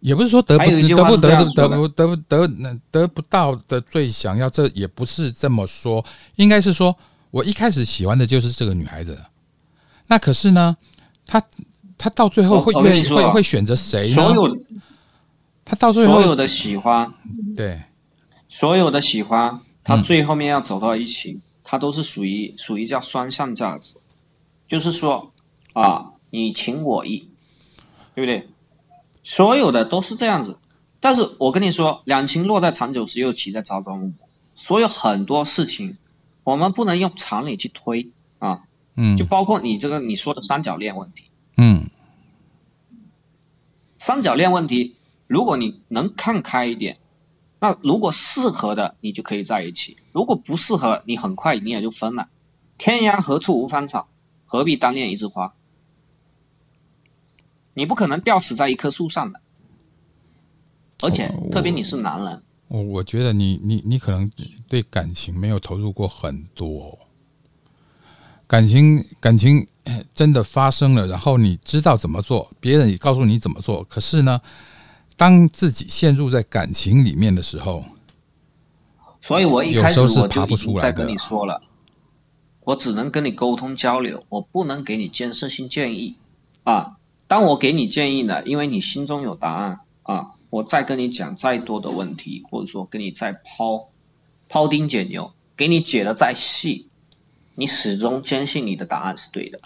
[0.00, 6.02] 也不是说得不得不得得不得不得得不到的最想要，这也不是这么说，
[6.36, 6.96] 应该是说
[7.30, 9.18] 我一开始喜欢的就是这个女孩子，
[10.06, 10.74] 那可是呢，
[11.26, 11.42] 他
[11.98, 14.14] 他到最后会会会会选择谁呢？
[14.14, 14.58] 所有
[15.66, 17.12] 他到最后所有的喜欢，
[17.54, 17.82] 对，
[18.48, 23.92] 所有的喜欢，他最后面要走到一起，他都是属于属于叫双向价值，
[24.70, 25.32] 就是说
[25.72, 27.28] 啊，你情我意，
[28.14, 28.48] 对不对？
[29.24, 30.58] 所有的都是这样子，
[31.00, 34.12] 但是我跟你说，两情落在长久时，又岂在朝朝暮暮。
[34.54, 35.96] 所有很多事情，
[36.44, 38.62] 我们不能用常理去推啊，
[38.94, 41.24] 嗯，就包括你这个你说的三角恋问题，
[41.56, 41.90] 嗯，
[43.98, 44.94] 三角恋问题，
[45.26, 46.98] 如果你能看开一点，
[47.58, 52.28] 那如果适合的，你就可以在一起；如果不适合，你很快你也就分了。
[52.78, 54.08] 天涯何处无芳草，
[54.50, 55.54] 何必单恋一枝花？
[57.72, 59.40] 你不可能吊死在一棵树上的，
[61.02, 64.28] 而且特别你是男人，我我觉得你你你可能
[64.68, 66.98] 对感情没有投入过很多，
[68.48, 69.64] 感情感情
[70.12, 74.40] 真的发生了，然后你知道怎么做，别人也告诉你怎么做，可是呢，
[75.16, 77.84] 当自己陷入在感情里面的时候，
[79.20, 81.62] 所以我一开始我就已经在跟你说了，
[82.64, 86.16] 我只能跟你沟通交流，我不能给你建设性建议
[86.64, 86.96] 啊。
[87.26, 93.88] 当我给你建议呢，因为你心中有答案啊，我再跟你讲再多的问题，或者说跟你再抛
[94.48, 96.88] 抛钉解牛，给你解的再细，
[97.54, 99.60] 你始终坚信你的答案是对的，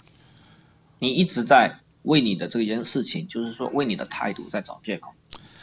[0.99, 5.11] 你一直在为你的这件事情，就是说为你的态度在找借口，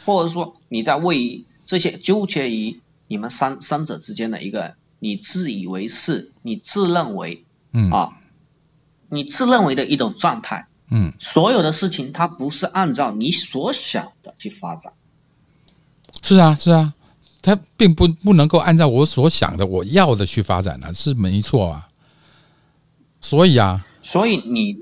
[0.05, 8.13] 或者说你在为这些纠结于你们三三者之间的一个你自以为是、你自认为嗯啊，
[9.09, 10.67] 你自认为的一种状态。
[10.89, 14.93] 嗯，所有的事情它不是按照你所想的去发展，
[16.21, 16.93] 是啊是啊，
[17.41, 21.89] 它并不不能够按照我所想的我要的去发展啊，是没错啊。
[23.19, 24.77] 所以啊，所以你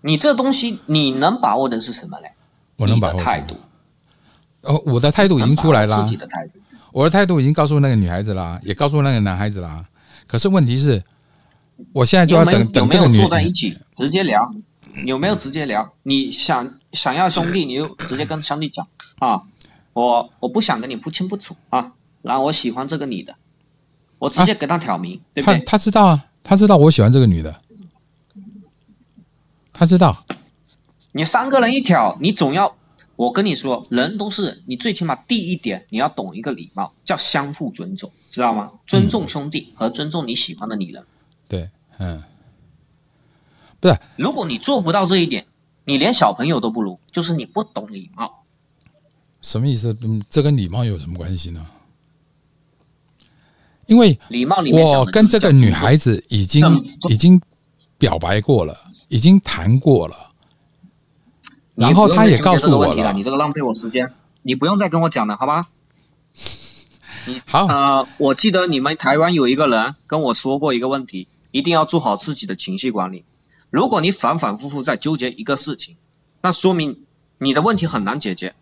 [0.00, 2.30] 你这东西你能把握的是什么嘞？
[2.76, 3.56] 我能把握态度，
[4.60, 6.60] 哦，我的态度已经出来啦能把握自己，的态度。
[6.94, 9.84] 我的态度已经告诉那个女孩子啦，也告诉那个男孩子啦。
[10.28, 11.02] 可是问题是，
[11.92, 14.48] 我现在就要等等这个女坐在一起直接聊？
[15.04, 15.92] 有没有直接聊？
[16.04, 18.86] 你想想要兄弟，你就直接跟兄弟讲
[19.18, 19.42] 啊，
[19.92, 23.34] 我我不想跟你不清不楚啊，然后我喜欢这个女的，
[24.20, 25.58] 我直接给他挑明，对不他？
[25.66, 27.60] 他知道啊，他知道我喜欢这个女的，
[29.72, 30.24] 他知道。
[31.10, 32.76] 你三个人一挑，你总要，
[33.16, 38.72] 我跟你说，人都是你最起码第一点，你要懂一个礼貌，叫相互尊重，知道吗？
[38.86, 41.04] 尊重兄弟和尊重你喜欢的女人。
[41.46, 42.22] 对，嗯，
[43.80, 45.46] 不是，如果你做不到这一点，
[45.84, 48.42] 你连小朋友都不如，就是你不懂礼貌。
[49.42, 49.96] 什么意思？
[50.00, 51.66] 嗯，这跟礼貌有什么关系呢？
[53.86, 56.64] 因为礼貌里面我跟这个女孩子，已经
[57.10, 57.38] 已经
[57.98, 58.76] 表白过了，
[59.08, 60.33] 已经谈过了，你
[61.74, 63.22] 然后他也告诉我了，你。
[63.22, 65.68] 这个浪费我时间，你不用再跟我讲了，好吧？
[67.46, 73.24] 好，呃，我记得你们台湾有一个人跟我说过一个问题，一定要做好自己的情绪管理。
[73.70, 75.96] 如果你反反复复在纠结一个事情，
[76.42, 77.04] 那说明
[77.38, 78.54] 你的问题很难解决。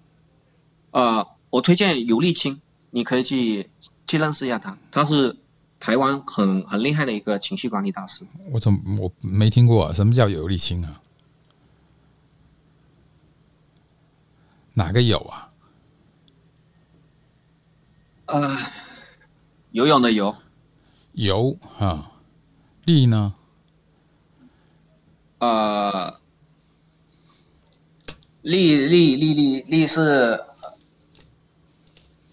[0.93, 3.69] 呃，我推荐尤立清，你可以去
[4.07, 5.37] 去认识一下他，他是
[5.81, 8.25] 台湾很很厉害的一个情绪管理大师。
[8.53, 9.93] 我怎么我没听过、啊？
[9.93, 11.02] 什么叫有沥青啊？
[14.75, 15.51] 哪个有啊？
[18.27, 18.57] 呃，
[19.73, 20.35] 游泳的游，
[21.13, 22.13] 游啊，
[22.85, 23.35] 力呢？
[25.39, 26.19] 呃，
[28.41, 30.41] 力力力力力是，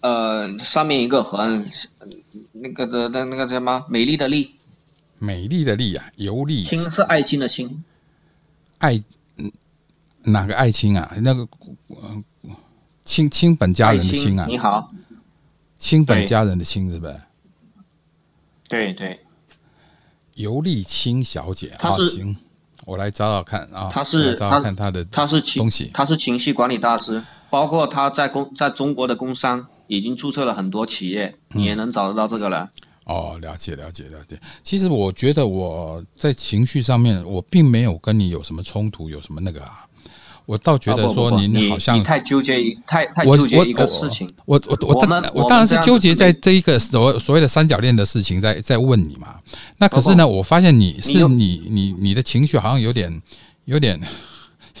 [0.00, 1.66] 呃，上面一个横，
[2.52, 3.84] 那个的的那个叫什么？
[3.88, 4.54] 美丽的丽，
[5.18, 7.84] 美丽的丽啊，游丽青是爱情的青，
[8.78, 9.02] 爱
[9.36, 9.52] 嗯
[10.22, 11.12] 哪个爱卿啊？
[11.20, 11.46] 那个
[11.88, 12.24] 呃
[13.10, 14.88] 亲亲本家人的亲啊，你好，
[15.78, 17.20] 亲本对家人的亲是不是？
[18.68, 19.18] 对对，
[20.34, 22.36] 尤丽青小姐啊，行，
[22.84, 27.20] 我来找找看啊，她是找找看她的她是情东西她是情绪管理大师，
[27.50, 32.68] 包括她在工在中国的工商已经注册了很多企业，你也能找得到这个人。
[33.06, 34.38] 哦，了解了解了解。
[34.62, 39.84] 其实我觉得我在情绪上面，我并没有跟你有什么冲突，有什么那个啊。
[40.50, 44.28] 我倒觉得说您好像你太纠结于太太纠结一个事情。
[44.46, 49.36] 我我我当我当然是纠结在这一个所所谓的三角恋的事情，在在问你嘛。
[49.78, 53.22] 那可是呢，我发现你是有你你你的情绪好像有点
[53.66, 54.00] 有点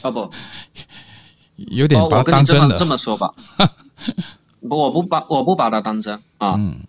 [0.02, 0.28] 啊不，
[1.54, 2.92] 有点哦，把我跟你这么这它当真了。
[2.92, 3.32] 么说吧，
[4.68, 6.80] 不，我不把我不把它当真啊，嗯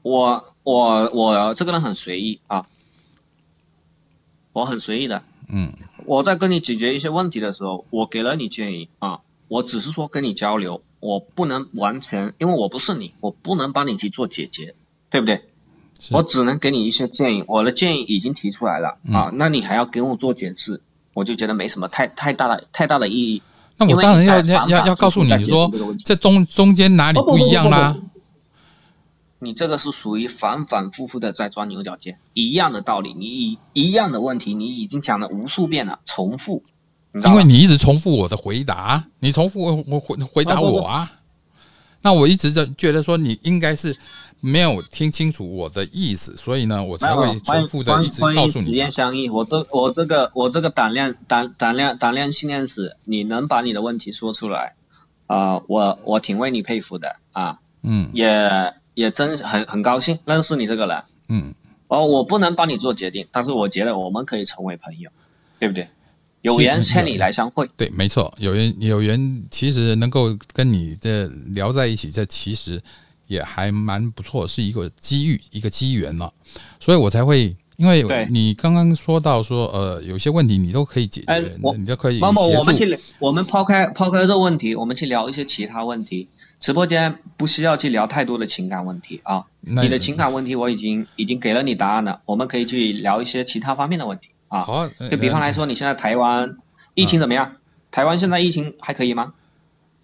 [0.00, 2.64] 我我我这个人很随意啊，
[4.54, 5.22] 我很随意的。
[5.52, 5.70] 嗯
[6.10, 14.74] 我在跟你解决一些问题的时候，我给了你建议啊，我只是说跟你交流，我不能完全，因为我不是你，我不能帮你去做解决，
[15.08, 15.44] 对不对？
[16.10, 20.80] 我只能给你一些建议，我的建议已经提出来了、嗯啊，那你还要给我做解释，
[21.14, 23.40] 我就觉得没什么太太大的太大的意义。
[23.76, 25.70] 那我当然要要要告诉你说
[26.04, 28.09] 这中中间哪里不不一样啦不。
[29.40, 36.62] 你这个是属于反反复复的在钻牛角尖，一样的道理，你一一样的问题，你已经讲了无数遍了，重复，
[37.12, 41.10] 因为你一直重复我的回答，你重复我我回回答我啊。
[42.02, 43.94] 那我一直在觉得说你应该是
[44.40, 48.70] 没有听清楚我的意思，所以呢，我才会重复的一直告诉你。
[48.70, 49.28] 言相议。
[49.28, 54.76] 我这我这个我这个胆量胆胆量胆量训练史，你能把你的问题说出来，
[55.26, 61.02] 啊、我我挺为你佩服的啊，嗯也也真很很高兴认识你这个人。
[61.28, 61.54] 嗯，
[61.88, 65.10] 哦，我不能帮你做决定，但是我觉得我们可以成为朋友，
[65.58, 65.88] 对不对？
[66.42, 67.68] 有缘千里来相会。
[67.76, 72.80] 对，没错，有缘有缘，其实能够跟你这聊在一起，这其实
[73.26, 76.32] 也还蛮不错，是一个机遇，一个机缘了，
[76.78, 77.56] 所以我才会。
[77.80, 81.42] 因为你刚刚说到说，呃，有些问题你都可以解决，哎
[81.78, 82.58] 你都可以那么协助。
[82.58, 86.28] 我们去我们抛开抛开这个问题，我们去聊一些其他问题。
[86.60, 89.46] 直播间不需要去聊太多的情感问题啊。
[89.60, 94.62] 你的情感问题我已经已经给了你答案了，我们可以去聊一些其他方面的问题啊。
[94.62, 96.58] 好，就比方来说，你现在台湾
[96.94, 97.56] 疫情怎么样？
[97.90, 99.34] 台湾现在疫情还可以吗？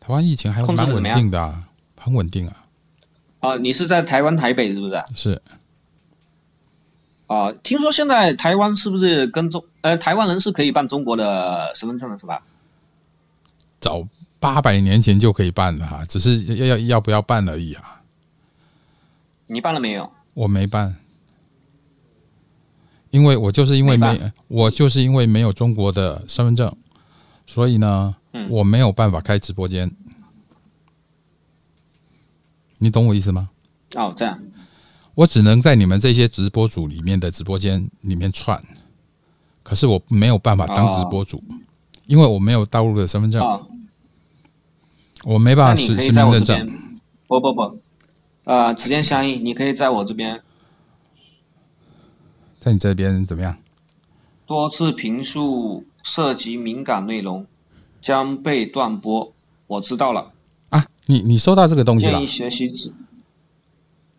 [0.01, 1.65] 台湾疫情还蛮稳控制得怎么样定的啊，
[2.01, 2.65] 很稳定啊，
[3.41, 5.05] 啊，你是在台湾台北是不是？
[5.15, 5.43] 是
[7.27, 12.43] 啊，听说现在台湾是不是跟中呃台湾人是可以办中国的身份证的是吧？
[13.81, 14.07] 早
[14.47, 18.01] 八百年前就可以办了哈，只是要要要不要办而已啊，
[19.47, 20.11] 你办了没有？
[20.35, 20.97] 我没办。
[23.11, 26.71] 因为我就是因为没没我就是因为没有中国的身份证，
[27.47, 29.91] 所以呢，嗯我没有办法开直播间。
[32.79, 33.49] 你懂我意思吗？
[33.95, 34.39] 哦，这样
[35.15, 38.63] 我只能在你们这些直播组里面的直播间里面串，
[39.63, 41.43] 可是我没有办法当直播主，
[42.05, 43.67] 因为我没有大陆的身份证，哦，
[45.27, 46.79] 我没办法实实名认证。
[47.27, 47.81] 不不不，
[48.45, 50.41] 呃，时间相应，你可以在我这边
[52.61, 53.57] 在你这边怎么样？
[54.47, 57.45] 多次评述涉及敏感内容
[58.01, 59.33] 将被断播。
[59.67, 60.31] 我知道了，
[60.69, 62.27] 啊，你你收到这个东西了建议？
[62.29, 62.95] 学习指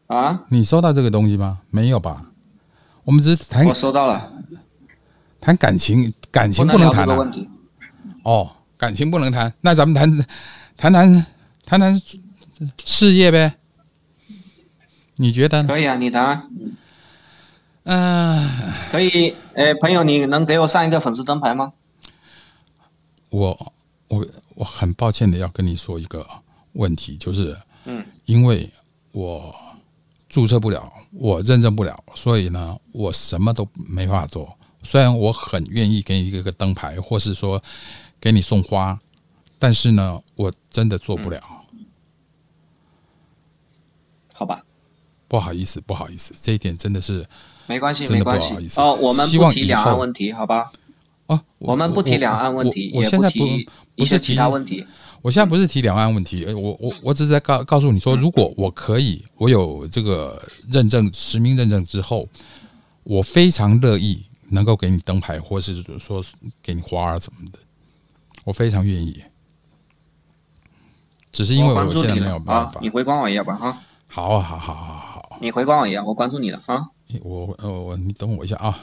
[0.08, 1.60] 啊，你收到这个东西吗？
[1.70, 2.22] 没有吧？
[3.06, 4.30] 我们只是谈我收到了，
[5.40, 7.32] 谈感情，感情不不能谈啊聊这个问。
[7.32, 7.50] 题。
[8.24, 10.28] 哦，感情不能谈，那咱们谈
[10.78, 11.26] 谈谈
[11.66, 12.00] 谈谈
[12.86, 13.56] 事业呗？
[15.16, 15.68] 你觉得呢？
[15.68, 16.48] 可以啊，你谈，
[17.84, 18.48] 嗯、
[18.92, 19.36] 可以。
[19.56, 21.74] 呃，朋友，你能给我上一个粉丝灯牌吗？
[23.32, 23.74] 我
[24.08, 24.24] 我
[24.54, 26.24] 我很抱歉的要跟你说一个
[26.74, 28.70] 问题，就是嗯，因为
[29.14, 29.56] 我
[30.30, 34.56] 注册不了，我认证不了，所以呢，我什么都没法做。
[34.84, 37.62] 虽然我很愿意给你一个灯牌，或是说
[38.22, 38.98] 给你送花，
[39.60, 41.42] 但是呢，我真的做不了。
[44.34, 44.64] 好吧，
[45.28, 47.26] 不好意思，不好意思，这一点真的是
[47.66, 48.82] 没关系，真的没关不好意思系。
[48.82, 50.72] 哦，我们希不提望以两岸问题，好吧？
[51.26, 54.86] 哦，我们不提两岸问题，也我我现在不提不是提一些其他问题。
[55.24, 60.42] 我现在不是提两岸问题，呃我我我只是在告告诉你说，如果我可以，我有这个
[60.72, 62.30] 认证实名认证之后，
[63.04, 66.24] 我非常乐意能够给你灯牌，或是说
[66.62, 67.58] 给你花儿什么的，
[68.46, 69.22] 我非常愿意。
[71.38, 72.80] 只是因为我现在没有办法，。
[72.80, 73.78] 啊你回关我一下吧，哈，
[74.08, 76.88] 好啊好好好好好，你回关我一下，我关注你了啊。
[77.22, 78.76] 我呃我你等我一下啊，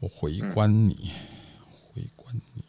[0.00, 1.12] 我回关你，
[1.94, 2.64] 回关你。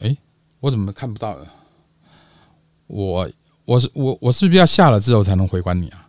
[0.00, 0.16] 哎，
[0.58, 1.46] 我怎么看不到了？
[2.88, 3.30] 我
[3.64, 6.08] 我是我我是不是要下了之后才能回关你啊？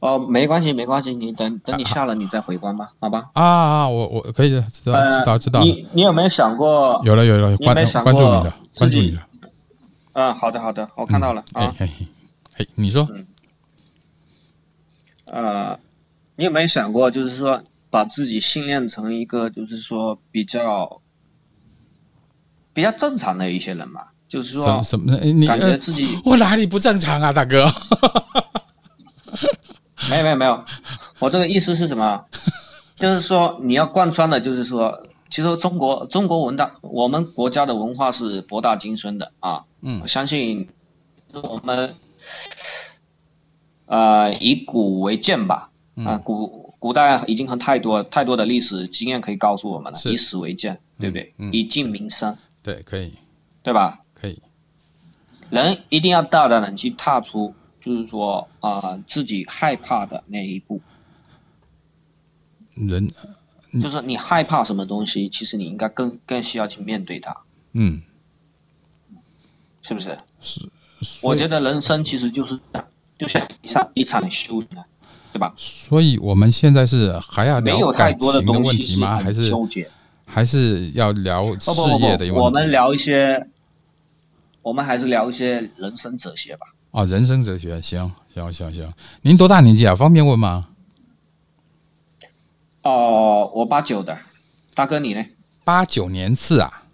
[0.00, 3.28] 哦，没关系，没关系，你等等你下了你再回关吧，好吧？
[3.34, 6.98] 啊啊，我我可以的，知道呃知道知道了，你你有没有想过？
[7.04, 9.26] 有了有了，关有没有想过关注你了，关注你了。
[10.12, 11.74] 嗯，好的好的，我看到了啊。
[11.78, 11.90] 哎哎
[12.58, 13.08] 哎，你说
[15.26, 15.78] 呃，
[16.36, 21.00] 你有没有想过，就是说把自己训练成一个，就是说比较
[22.72, 24.08] 比较正常的一些人嘛？
[24.28, 25.16] 就是说什么？
[25.16, 27.70] 哎你感觉呃自己我哪里不正常啊，大哥？
[30.10, 30.64] 没有没有没有，
[31.18, 32.24] 我这个意思是什么？
[32.96, 39.64] 就是说你要贯穿的，就是说，其实中国中国文大我们国家的文化是博大精深的啊。
[39.80, 40.68] 嗯我相信
[41.32, 41.94] 我们
[43.86, 45.70] 呃以古为鉴吧。
[46.00, 51.34] 嗯啊，古古代已经很太多太多的历史经验可以告诉我们了，以史为鉴，对不对？
[51.38, 53.14] 嗯以静民生，对，可以
[53.64, 54.04] 对吧？
[54.14, 54.40] 可以，
[55.50, 60.80] 人一定要大胆的去踏出，就是说啊、自己害怕的那一步。
[62.76, 63.10] 人
[63.80, 67.36] 就是你害怕什么东西，其实你应该更更需要去面对它，
[67.72, 68.02] 嗯，
[69.82, 70.16] 是不是？
[70.42, 70.68] 是
[71.22, 72.58] 我觉得人生其实就是，
[73.16, 74.68] 就像一场一场修行，
[75.32, 75.52] 对吧？
[75.56, 79.18] 所以我们现在是还要没聊有太多的感情的问题吗？
[79.18, 79.88] 还是纠结？
[80.24, 82.30] 还是要聊事业的问题？
[82.30, 83.46] 不，我们聊一些，
[84.62, 86.66] 我们还是聊一些人生哲学吧。
[86.90, 88.92] 哦，人生哲学，行行行行。
[89.22, 89.94] 您多大年纪啊？
[89.94, 90.67] 方便问吗？
[92.88, 94.18] 哦，我八九的，
[94.72, 95.22] 大哥你呢？
[95.62, 96.84] 八九年次啊，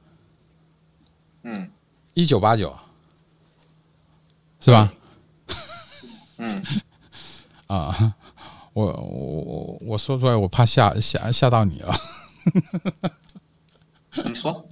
[1.45, 1.71] 嗯
[2.15, 2.77] 一九八九，
[4.59, 4.93] 是吧？
[6.39, 6.61] 嗯，
[7.69, 8.17] 啊，
[8.73, 11.95] 我我我我说出来，我怕吓吓吓到你了。
[14.25, 14.67] 你说，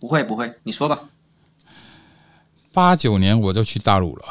[0.00, 1.08] 不会不会，你说吧。
[2.72, 4.24] 八九年我就去大陆了。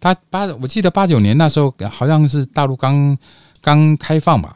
[0.00, 3.18] 他八，我记得八九年那时候好像是大陆刚
[3.60, 4.55] 刚开放吧，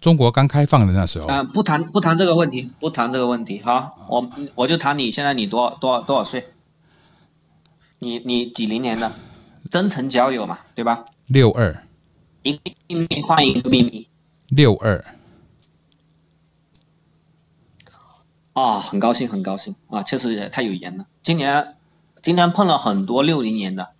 [0.00, 4.06] 中国刚开放的那时候，啊、不谈不谈这个问题，不谈这个问题好。
[4.08, 6.48] 我我就谈你现在你多少多少多少岁？
[7.98, 9.12] 你你几零年的？
[9.70, 11.04] 真诚交友嘛，对吧？
[11.26, 11.86] 六二
[12.42, 14.08] 一个秘密换一个秘密
[14.48, 15.04] 六二，
[18.54, 21.04] 啊、很高兴很高兴啊，确实也太有缘了。
[21.22, 21.76] 今年
[22.22, 23.90] 今天碰了很多六零年的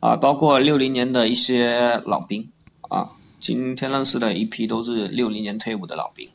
[0.00, 2.50] 啊，包括六零年的一些老兵
[2.88, 3.10] 啊，
[3.40, 6.28] 今天认识的一批都是六零年退伍的老兵。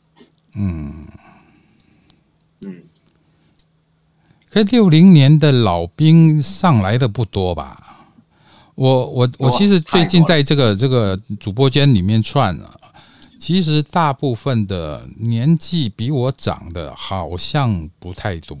[0.54, 1.06] 嗯，
[2.60, 2.82] 嗯，
[4.50, 7.90] 可六零年的老兵上来的不多吧？
[8.74, 12.76] 我我我其实最近在这个这个主播间里面串啊，
[13.38, 18.56] 其实大部分的年纪比我长的好像不太多，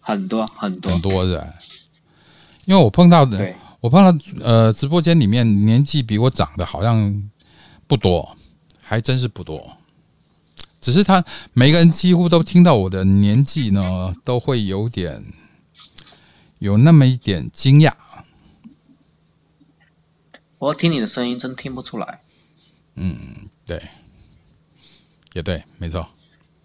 [0.00, 1.52] 很多很多很多人。
[2.64, 3.54] 因为我碰到的，对，
[3.86, 7.30] 我碰到呃直播间里面年纪比我长的好像
[7.86, 8.36] 不多，
[8.82, 9.76] 还真是不多。
[10.80, 15.24] 只是他每个人几乎都听到我的年纪呢，都会有点
[16.58, 17.92] 有那么一点惊讶。
[20.58, 22.20] 我听你的声音真听不出来，
[22.96, 23.16] 嗯
[23.64, 23.80] 对，
[25.34, 26.08] 也对，没错。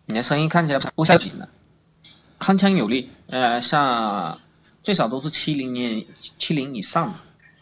[0.07, 1.47] 你的声音看起来不像紧的，
[2.39, 4.39] 铿锵有力，呃，像
[4.83, 6.03] 最少都是七零年
[6.37, 7.13] 七零以上的。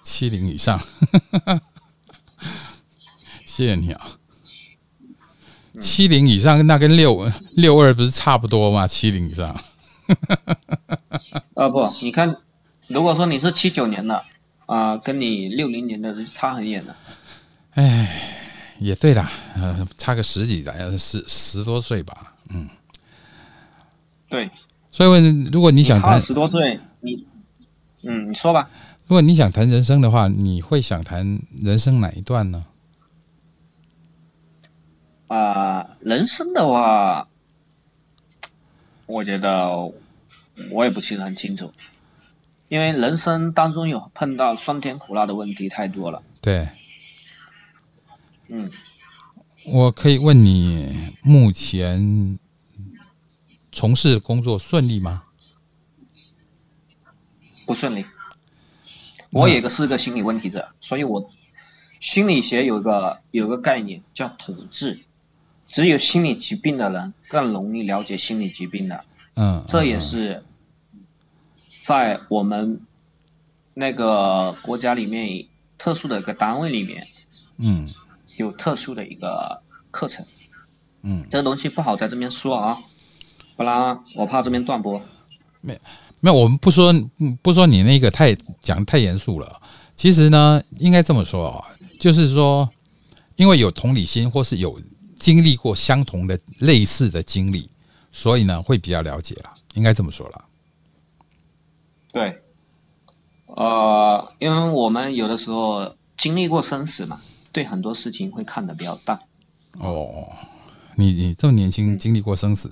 [0.04, 0.80] 七零以上，
[3.46, 4.08] 谢谢你啊。
[5.80, 8.88] 七零以上，那跟六六二不是差不多吗？
[8.88, 9.56] 七零以上，
[11.56, 12.38] 啊，不，你看，
[12.88, 14.24] 如果说你是七九年的，
[14.66, 16.96] 啊、跟你六零年的差很远的。
[17.72, 18.36] 哎
[18.80, 22.34] 也对啦，呃，差个十几来，十十多岁吧。
[22.50, 22.68] 嗯
[24.30, 24.50] 对，
[24.92, 26.82] 所以，如果你想谈，差十多岁，你，
[28.04, 28.70] 嗯，你说吧。
[29.08, 32.66] 如果你想谈人生的话，你会想谈人生哪一段呢？
[35.28, 37.28] 啊、人生的话，
[39.06, 39.92] 我觉得
[40.72, 41.72] 我也不是很清楚，
[42.68, 46.24] 因为人生当中有碰到酸甜苦辣的问题太多了。
[46.42, 46.68] 对，
[48.48, 48.70] 嗯，
[49.66, 52.40] 我可以问你，目前
[53.72, 55.24] 从事工作顺利吗？
[57.70, 58.04] 不顺利。
[59.30, 61.30] 我也个是个心理问题者，所以我
[62.00, 65.02] 心理学有个有个概念叫统治，
[65.64, 69.06] 只有心理疾病的人更容易了解心理疾病的，
[69.36, 70.44] 嗯，这也嗯是
[71.84, 72.82] 在我们
[73.76, 75.46] 那个国家里面
[75.78, 77.08] 特殊的一个单位里面
[77.58, 77.88] 嗯。
[78.38, 79.62] 有特殊的一个
[79.92, 80.26] 课程，
[81.02, 82.78] 嗯，这个东西不好在这边说啊，
[83.58, 85.02] 不然我怕这边断播。
[85.60, 85.78] 没
[86.28, 89.62] 有，我们不说嗯不说你那个太讲得太严肃了。
[89.96, 91.66] 其实呢，应该这么说啊，
[92.00, 92.70] 就是说，
[93.36, 94.80] 因为有同理心，或是有
[95.16, 97.70] 经历过相同的类似的经历，
[98.12, 100.46] 所以呢会比较了解了，应该这么说了。
[102.12, 102.42] 对，
[103.46, 109.20] 呃，因为我们有的时候经历过生死嘛，对很多事情会看得比较淡。
[109.74, 110.30] 哦，
[110.96, 112.72] 你你这么年轻，经历过生死，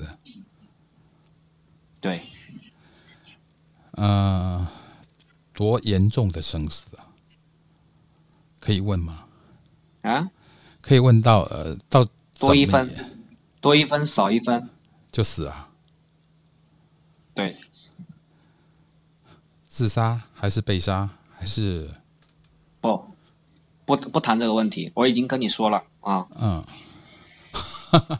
[2.00, 2.22] 对，
[3.98, 4.68] 呃，
[5.54, 7.06] 多严重的生死啊？
[8.60, 9.26] 可以问吗？
[10.02, 10.30] 啊，
[10.82, 12.08] 可以问到呃，到
[12.39, 12.89] 多一分，
[13.60, 14.70] 多一分少一分。
[15.12, 15.70] 就死啊？
[17.34, 17.56] 对，
[19.68, 21.89] 自杀还是被杀还是
[22.80, 23.16] 不，
[23.86, 26.28] 不不谈这个问题，我已经跟你说了啊。
[26.39, 26.64] 嗯？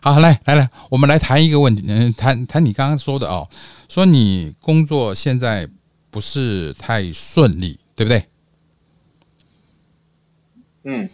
[0.00, 3.48] 好，来来来，我们来谈一个问题，嗯，谈谈你刚刚说的哦，
[3.88, 5.68] 说你工作现在
[6.10, 8.28] 不是太顺利，对不对？
[10.84, 11.08] 嗯，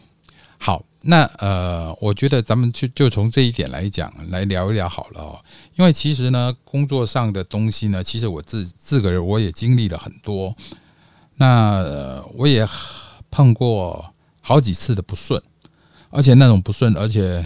[0.58, 5.44] 好，那呃，我觉得咱们就就从这一点来讲，来聊一聊好了哦。
[5.76, 10.56] 因为其实呢，工作上的东西呢，其实我自自个儿我也经历了很多，
[11.36, 12.68] 那、呃、我也
[13.30, 15.42] 碰过好几次的不顺，
[16.10, 17.44] 而且那种不顺，而且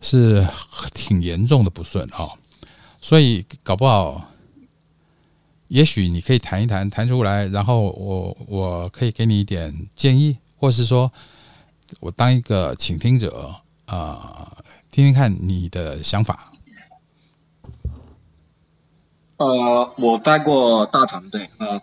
[0.00, 0.46] 是
[0.94, 2.32] 挺严重的不顺哦。
[3.00, 4.30] 所以搞不好，
[5.68, 11.10] 也许你可以谈一谈，谈出来，然后我我可以给你一点建议，或是说。
[11.98, 13.52] 我当一个倾听者
[13.86, 16.52] 啊、呃听听看你的想法。
[19.38, 21.80] 呃，我带过大团队，呃，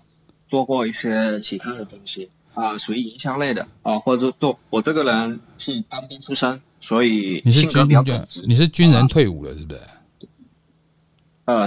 [0.48, 8.28] 做过一些其他的东西啊、属于营销类的啊、或者做我这个人是当兵出身，所以你是军人。
[8.46, 9.82] 你是军人退伍了，是不是？
[9.82, 9.88] 呃，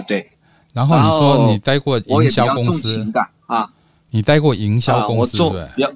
[0.06, 0.30] 对，
[0.74, 3.10] 然后你说你待过营销公司，
[3.46, 3.72] 啊，
[4.10, 5.68] 你待过营销啊，公司，是我做不是？
[5.74, 5.92] 比较，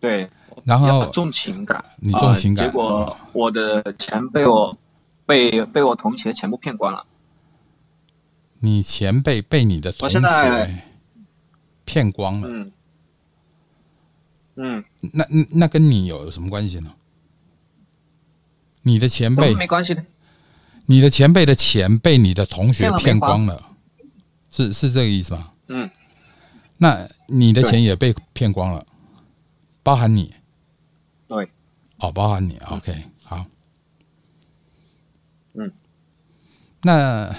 [0.00, 0.30] 对，
[0.64, 4.76] 然后重情感，你重情感啊结果我的钱被我
[5.24, 7.06] 被被我同学全部骗光了。
[8.60, 10.20] 你前辈被你的同学
[11.84, 12.72] 骗光了，嗯
[14.56, 16.94] 嗯，那那那跟你有什么关系呢？
[18.82, 20.04] 你的前辈都没关系的。
[20.86, 23.70] 你的前辈的钱被你的同学骗光了，
[24.50, 25.52] 是是这个意思吗？
[25.68, 25.90] 嗯，
[26.76, 28.86] 那你的钱也被骗光了，
[29.82, 30.34] 包含你？
[31.26, 31.50] 对，
[31.98, 32.58] 哦，包含你。
[32.58, 33.46] OK，好，
[35.54, 35.72] 嗯，
[36.82, 37.34] 那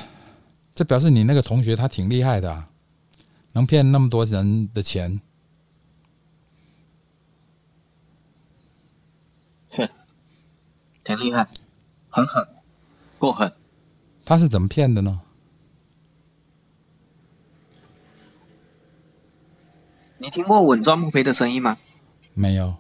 [0.74, 2.70] 这表示你那个同学他挺厉害的、啊，
[3.52, 5.22] 能骗那么多人的钱。
[9.70, 9.88] 是，
[11.04, 11.48] 挺厉害，
[12.10, 12.48] 很狠，
[13.26, 13.52] 够狠。
[14.24, 15.22] 他是怎么骗的呢？
[20.18, 21.78] 你听过稳赚不赔的生意吗？
[22.34, 22.76] 没有，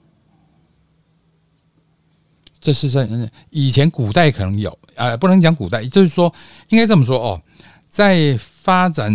[2.59, 6.33] 这是在嗯以前古代可能有，呃，不能讲古代，就是说
[6.69, 7.41] 应该这么说哦，
[7.87, 9.13] 在发展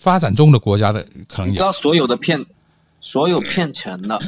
[0.00, 2.44] 发展中的国家的可能有，你知道所有的骗，
[3.00, 4.20] 所有骗钱的，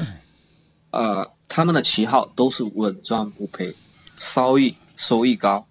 [0.91, 3.75] 呃，他们的旗号都是稳赚不赔，
[4.17, 5.67] 收益收益高，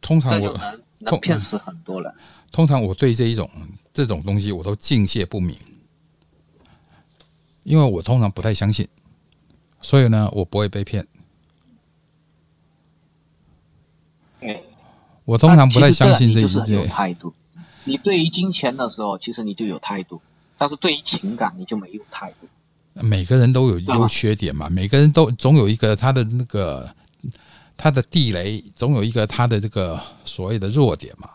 [0.00, 2.12] 通常我能能骗死很多人。
[2.52, 3.48] 通常我对这一种
[3.92, 5.56] 这种东西我都敬谢不敏，
[7.62, 8.88] 因为我通常不太相信，
[9.80, 11.06] 所以呢，我不会被骗。
[14.40, 14.64] 对，
[15.24, 16.88] 我通常不太相信这一但其实这样你就是很有些。
[16.88, 17.34] 态度。
[17.84, 20.20] 你对于金钱的时候，其实你就有态度，
[20.56, 22.48] 但是对于情感你就没有态度。
[22.94, 26.94] 每个人都有优缺点嘛，每个人都总有一个他的那个
[27.82, 31.30] 他的地雷，总有一个他的这个所谓的弱点嘛。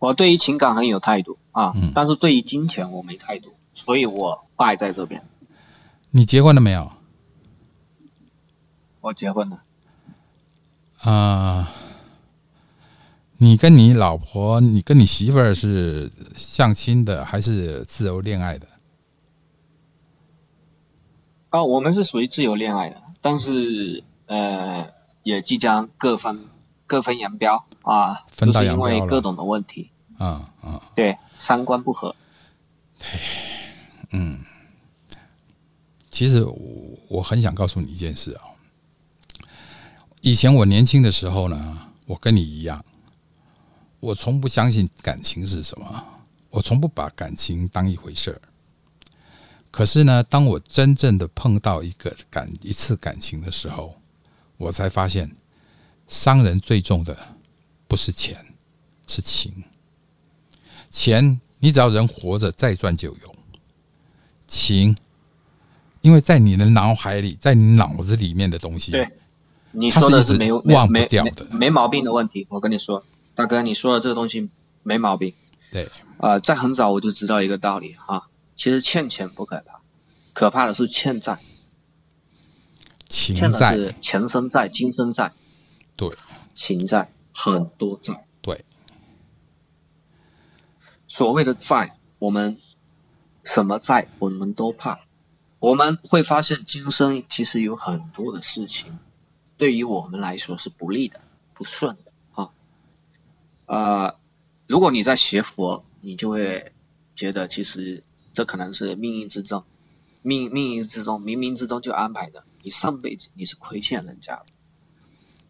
[0.00, 5.22] 我对于情感很有态度啊，嗯但是对于金钱我没态度，所以我败在这边。
[6.10, 6.90] 你结婚了没有？
[9.00, 9.62] 我结婚了，
[10.98, 11.72] 啊、
[13.36, 18.66] 你跟你老婆，你跟你媳妇儿是相亲的还是自由恋爱的？
[21.50, 24.88] 啊，我们是属于自由恋爱的，但是呃，
[25.24, 26.46] 也即将各分
[26.86, 32.14] 各分扬镳啊，分道就是因扬镳各种的问题，啊、啊、对，三观不合。
[33.00, 33.08] 对，
[34.12, 34.44] 嗯。
[36.12, 38.42] 其实我我很想告诉你一件事啊、
[40.20, 42.84] 以前我年轻的时候呢，我跟你一样，
[44.00, 46.04] 我从不相信感情是什么，
[46.50, 48.40] 我从不把感情当一回事儿。
[49.70, 53.99] 可是呢，当我真正的碰到一个感一次感情的时候，
[54.60, 55.32] 我才发现，
[56.06, 57.16] 伤人最重的
[57.88, 58.36] 不是钱，
[59.06, 59.64] 是情。
[60.90, 63.34] 钱你只要人活着，再赚就有。
[64.46, 64.94] 情，
[66.02, 69.08] 因为在你的脑海里，在你脑子里面的东西，对
[69.70, 72.46] 你说的没有没忘不没掉的没没毛病的问题。
[72.50, 73.02] 我跟你说，
[73.34, 74.50] 大哥，你说的这个东西
[74.82, 75.32] 没毛病。
[75.72, 75.88] 对，
[76.18, 79.80] 呃，在很早我就知道一个道理哈，其实欠钱不可怕，
[80.34, 81.38] 可怕的是欠债，
[83.10, 85.32] 情欠的债，是前生债、今生债、
[85.96, 86.10] 对
[86.54, 88.24] 情债，很多债。
[88.40, 88.64] 对，
[91.08, 92.56] 所谓的债，我们
[93.42, 95.00] 什么债我们都怕。
[95.58, 98.98] 我们会发现今生其实有很多的事情，
[99.58, 101.20] 对于我们来说是不利的、
[101.52, 102.50] 不顺的啊。
[103.66, 104.16] 呃，
[104.66, 106.72] 如果你在学佛，你就会
[107.14, 109.64] 觉得其实这可能是命运之中，
[110.22, 112.44] 命命运之中冥冥之中就安排的。
[112.62, 114.46] 你上辈子你是亏欠人家的，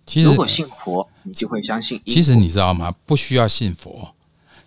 [0.06, 2.00] 其实如果信佛，你就会相信。
[2.06, 2.94] 其实你知道吗？
[3.06, 4.14] 不需要信佛，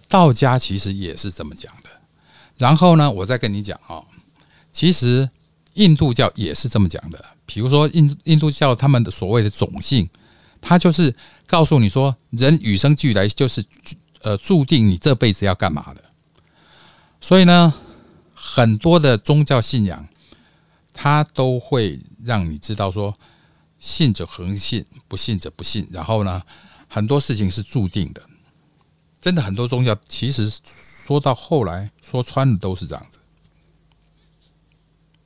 [0.08, 1.90] 道家其实也是这么讲的。
[2.58, 4.06] 然后呢，我再跟你讲哦，
[4.72, 5.30] 其实
[5.74, 7.26] 印度教也是这么讲的。
[7.46, 10.10] 比如说印印度教他们的所谓的种姓，
[10.62, 11.14] 他就是
[11.46, 13.64] 告诉你说，人与生俱来就是
[14.22, 16.04] 呃注定你这辈子要干嘛的。
[17.20, 17.74] 所以呢，
[18.34, 20.08] 很多的宗教信仰，
[20.94, 23.18] 它都会让你知道说，
[23.80, 25.88] 信者恒信，不信者不信。
[25.92, 26.42] 然后呢，
[26.88, 28.22] 很多事情是注定的。
[29.20, 33.20] 真的很多宗教其实说到后来说穿的都是这样子。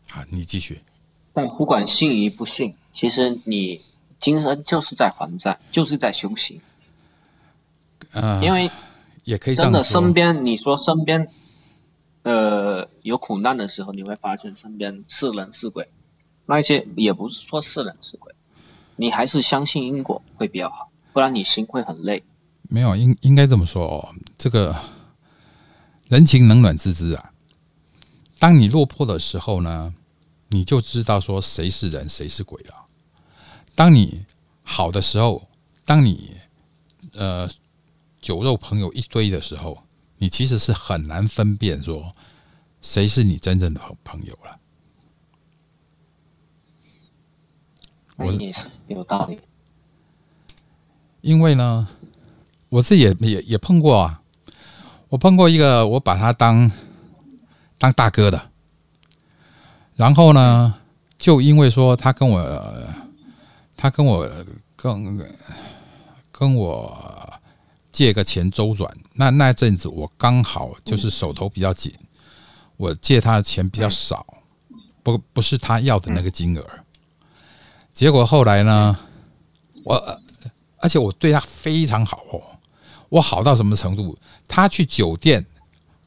[0.09, 0.79] 好，你继续。
[1.33, 3.81] 但不管信与不信，其实你
[4.19, 6.61] 今生就是在还债，就是在修行。
[8.11, 8.71] 呃，因为
[9.23, 10.13] 也可以这样说真的身。
[10.13, 11.27] 边，你说身边，
[12.27, 15.87] 呃，有苦难的时候，你会发现身边是人是鬼，
[16.45, 18.35] 那些也不是说是人是鬼，
[18.97, 22.23] 你还是相信因果会比较好，不然你心会很累。
[22.63, 24.13] 没有，应应该这么说哦。
[24.37, 24.75] 这个
[26.09, 27.31] 人情冷暖自知啊。
[28.39, 29.95] 当你落魄的时候呢，
[30.49, 32.73] 你就知道说谁是人，谁是鬼了。
[33.73, 34.25] 当你
[34.63, 35.47] 好的时候，
[35.85, 36.35] 当你
[37.13, 37.49] 呃
[38.19, 39.81] 酒肉朋友一堆的时候，
[40.17, 42.11] 你其实是很难分辨说
[42.81, 44.59] 谁是你真正的好朋友了。
[48.17, 49.39] 我也是有道理。
[51.21, 51.87] 因为呢，
[52.69, 54.21] 我自己也也也碰过啊，
[55.09, 56.71] 我碰过一个，我把他当
[57.77, 58.49] 当大哥的，
[59.95, 60.75] 然后呢，
[61.17, 62.43] 就因为说他跟我，
[63.75, 64.27] 他跟我
[64.75, 65.27] 跟
[66.31, 67.33] 跟我
[67.91, 71.93] 借个钱周转，那那阵子我刚好就是手头比较紧，
[72.77, 74.25] 我借他的钱比较少，
[75.03, 76.65] 不不是他要的那个金额，
[77.91, 78.97] 结果后来呢，
[79.83, 80.21] 我。
[80.79, 82.39] 而且我对他非常好哦，
[83.09, 84.15] 我好到什么程度？
[84.47, 85.43] 他去酒店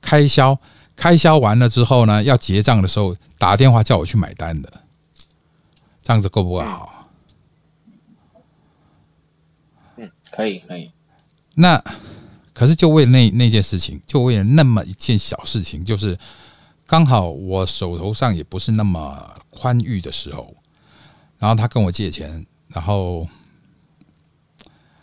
[0.00, 0.56] 开销，
[0.94, 4.72] 开销完了之后呢，要结账的时候打电话叫我去买单的，
[6.04, 7.10] 这样子够不够好？
[9.96, 10.92] 嗯，可以可以。
[11.54, 11.82] 那
[12.60, 16.18] 可是就为那那件事情，就为了那么一件小事情，就是
[16.86, 20.54] 刚好我手头上也不是那么宽裕的时候，
[21.38, 23.26] 然后他跟我借钱，然后。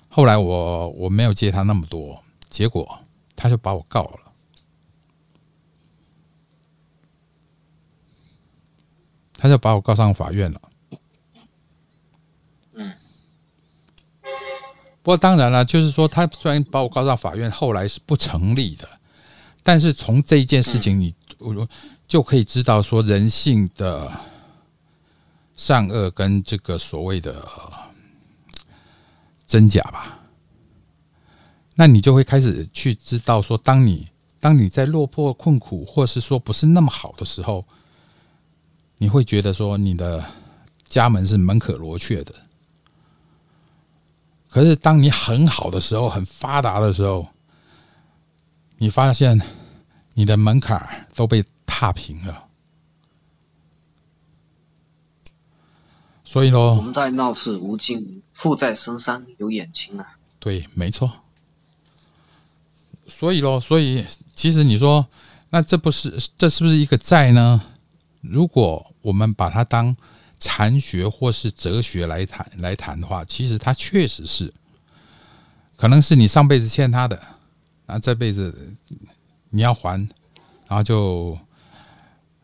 [0.07, 2.99] 后来我我没有借他那么多，结果
[3.35, 4.19] 他就把我告了，
[9.33, 10.61] 他就把我告上法院了。
[15.07, 18.85] 不过当然了，就是说他虽然把我告上法院，后来是不成立的，
[19.63, 21.65] 但是从这一件事情，你我
[22.05, 24.11] 就可以知道说人性的
[25.55, 27.41] 善恶跟这个所谓的。
[29.47, 30.19] 真假吧，
[31.75, 34.09] 那你就会开始去知道说，当你
[34.41, 37.63] 当你在落魄困苦，或是说不是那么好的时候，
[38.97, 40.21] 你会觉得说你的
[40.83, 42.35] 家门是门可罗雀的。
[44.57, 47.27] 可是当你很好的时候，很发达的时候，
[48.79, 49.39] 你发现
[50.15, 52.43] 你的门槛都被踏平了。
[56.23, 58.23] 所以呢，红在闹市无尽。
[58.33, 60.17] 富在深山有眼睛啊！
[60.39, 61.11] 对，没错。
[63.07, 64.03] 所以咯，所以
[64.33, 65.05] 其实你说，
[65.51, 67.61] 那这不是这是不是一个债呢？
[68.21, 69.95] 如果我们把它当
[70.39, 74.53] 禅学或是哲学来谈来谈的话，其实它确实是，
[75.75, 77.19] 可能是你上辈子欠他的，
[77.85, 78.75] 那这辈子
[79.49, 79.99] 你要还，
[80.67, 81.37] 然后就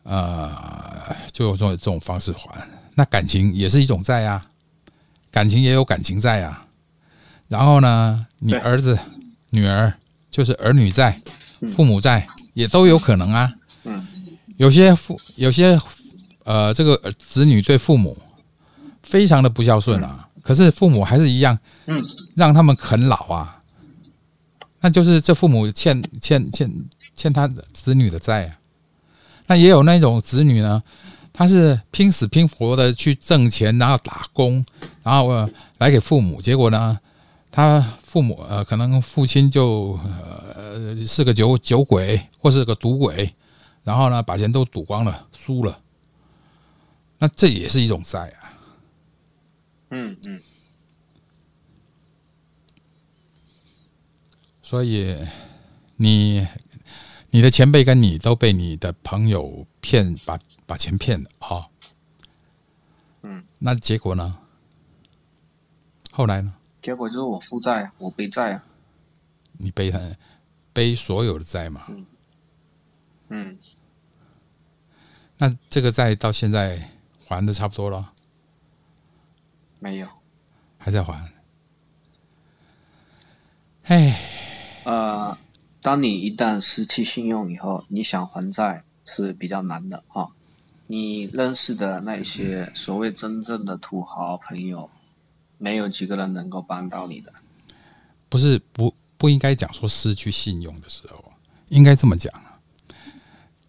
[0.02, 2.66] 呃，就用这种这种方式还。
[2.94, 4.42] 那感情也是一种债啊。
[5.30, 6.64] 感情也有感情债啊，
[7.48, 8.96] 然后呢，你儿子、
[9.50, 9.92] 女儿
[10.30, 11.20] 就是儿女债、
[11.72, 13.52] 父母债也都有可能啊。
[13.82, 14.06] 嗯，
[14.56, 15.76] 有些父有些
[16.44, 18.16] 呃，这个子女对父母
[19.02, 22.02] 非常的不孝顺啊，可是父母还是一样，嗯，
[22.36, 23.60] 让他们啃老啊，
[24.80, 26.70] 那就是这父母欠欠欠
[27.14, 28.56] 欠他子女的债啊。
[29.46, 30.82] 那也有那种子女呢。
[31.36, 34.64] 他是拼死拼活的去挣钱，然后打工，
[35.02, 36.40] 然后呃来给父母。
[36.40, 36.96] 结果呢，
[37.50, 39.98] 他父母呃，可能父亲就
[40.54, 43.34] 呃是个酒酒鬼，或是个赌鬼，
[43.82, 45.76] 然后呢，把钱都赌光了，输了。
[47.18, 48.58] 那这也是一种债啊。
[49.90, 50.42] 嗯嗯。
[54.62, 55.16] 所以
[55.96, 56.46] 你
[57.30, 60.38] 你的前辈跟你都被你的朋友骗把。
[60.66, 61.68] 把钱骗了哈，
[63.20, 64.38] 嗯，那结果呢？
[66.10, 66.54] 后来呢？
[66.80, 68.64] 结果就是我负债，我背债啊。
[69.58, 70.00] 你背他
[70.72, 71.84] 背所有的债嘛？
[71.90, 72.06] 嗯。
[73.28, 73.58] 嗯。
[75.36, 76.93] 那这个债到现在
[77.34, 78.12] 还的差不多了？
[79.80, 80.06] 没有，
[80.78, 81.30] 还在还。
[83.84, 84.18] 哎，
[84.84, 85.36] 呃，
[85.82, 90.28] 当你一旦失去信用以后，你想还债是比较难的啊。
[90.86, 94.88] 你认识的那些所谓真正的土豪朋友，
[95.58, 97.32] 没有几个人能够帮到你的。
[98.28, 101.32] 不是不不应该讲说失去信用的时候，
[101.68, 102.58] 应该这么讲啊。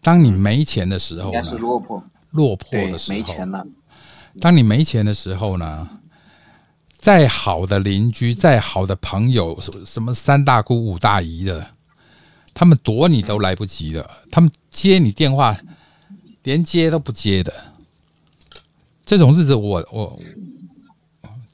[0.01, 1.51] 当你没钱的时候呢？
[1.53, 2.03] 落魄。
[2.36, 3.17] 落魄的时候。
[3.17, 3.65] 没钱了。
[4.39, 5.89] 当你没钱的时候呢？
[6.89, 11.67] 再好的邻居，再好的朋友，什什么三大姑五大姨的，
[12.53, 14.09] 他们躲你都来不及了。
[14.31, 15.57] 他们接你电话。
[16.45, 17.51] 连接都不接的，
[19.03, 20.19] 这种日子我我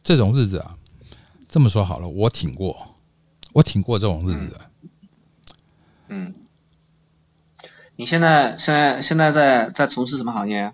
[0.04, 0.76] 这种日子啊，
[1.48, 2.76] 这么说好了，我挺过，
[3.54, 4.60] 我挺过这种日子。
[6.10, 6.34] 嗯，
[8.02, 10.74] 你现在现在现在在在从事什么行业啊？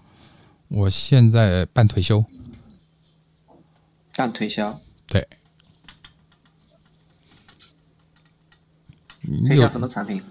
[0.69, 2.23] 我现在半退休，
[4.13, 5.28] 干推销，对，
[9.45, 10.23] 推销有什么产品？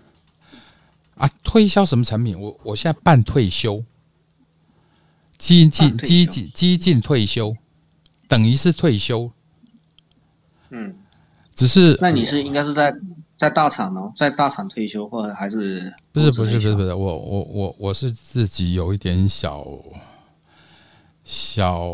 [1.16, 2.40] 啊，推销什么产品？
[2.40, 3.84] 我我现在半退休，
[5.36, 6.08] 激进半退休。
[6.08, 7.54] 激进激进退休，
[8.26, 9.30] 等于是退休，
[10.70, 10.96] 嗯，
[11.54, 12.90] 只是那你是应该是在
[13.38, 19.66] 在大厂呢，在大厂退休，或者还是不是不是不是不是是我我我我是自己有一点小
[21.22, 21.86] 小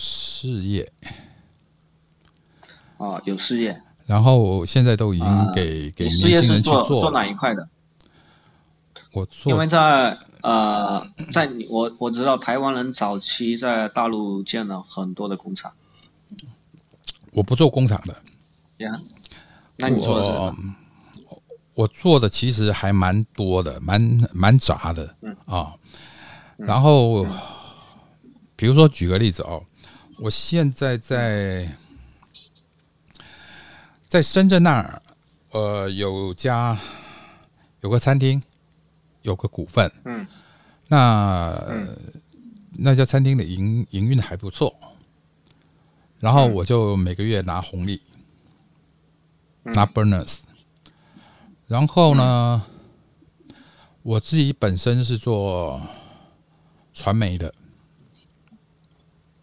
[0.00, 0.92] 事业，
[2.96, 7.20] 哦，有事业，然后现在都已经啊给、给年轻人去做做了。
[7.20, 7.68] 哪一块的？
[9.12, 15.72] 我做因为在呃，在你我我知道台湾人早期在大陆建了很多的工厂，
[17.30, 18.16] 我不做工厂的，
[18.76, 19.00] 对呀。
[19.76, 20.54] 那你做的？
[21.80, 25.34] 我我做的其实还蛮多的，蛮蛮杂的嗯。
[25.46, 25.74] 啊。
[26.58, 27.26] 然后，
[28.54, 29.64] 比如说举个例子哦，
[30.18, 31.66] 我现在在
[34.06, 35.00] 在深圳那儿，
[35.52, 36.78] 呃，有家
[37.80, 38.42] 有个餐厅，
[39.22, 40.26] 有个股份，嗯，
[40.88, 41.58] 那、
[42.72, 44.76] 那家餐厅的营营运还不错，
[46.18, 48.02] 然后我就每个月拿红利，
[49.62, 50.40] 拿 bonus，
[51.70, 52.62] 然后呢，
[54.02, 55.80] 我自己本身是做
[56.92, 57.54] 传媒的，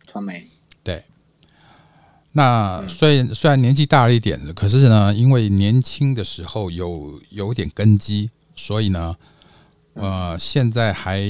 [0.05, 0.45] 传媒，
[0.83, 1.05] 对。
[2.33, 9.15] 那虽然虽然年纪大了一点，可是呢，因为年轻的时候有有点根基，所以呢，
[9.93, 11.23] 呃，现在还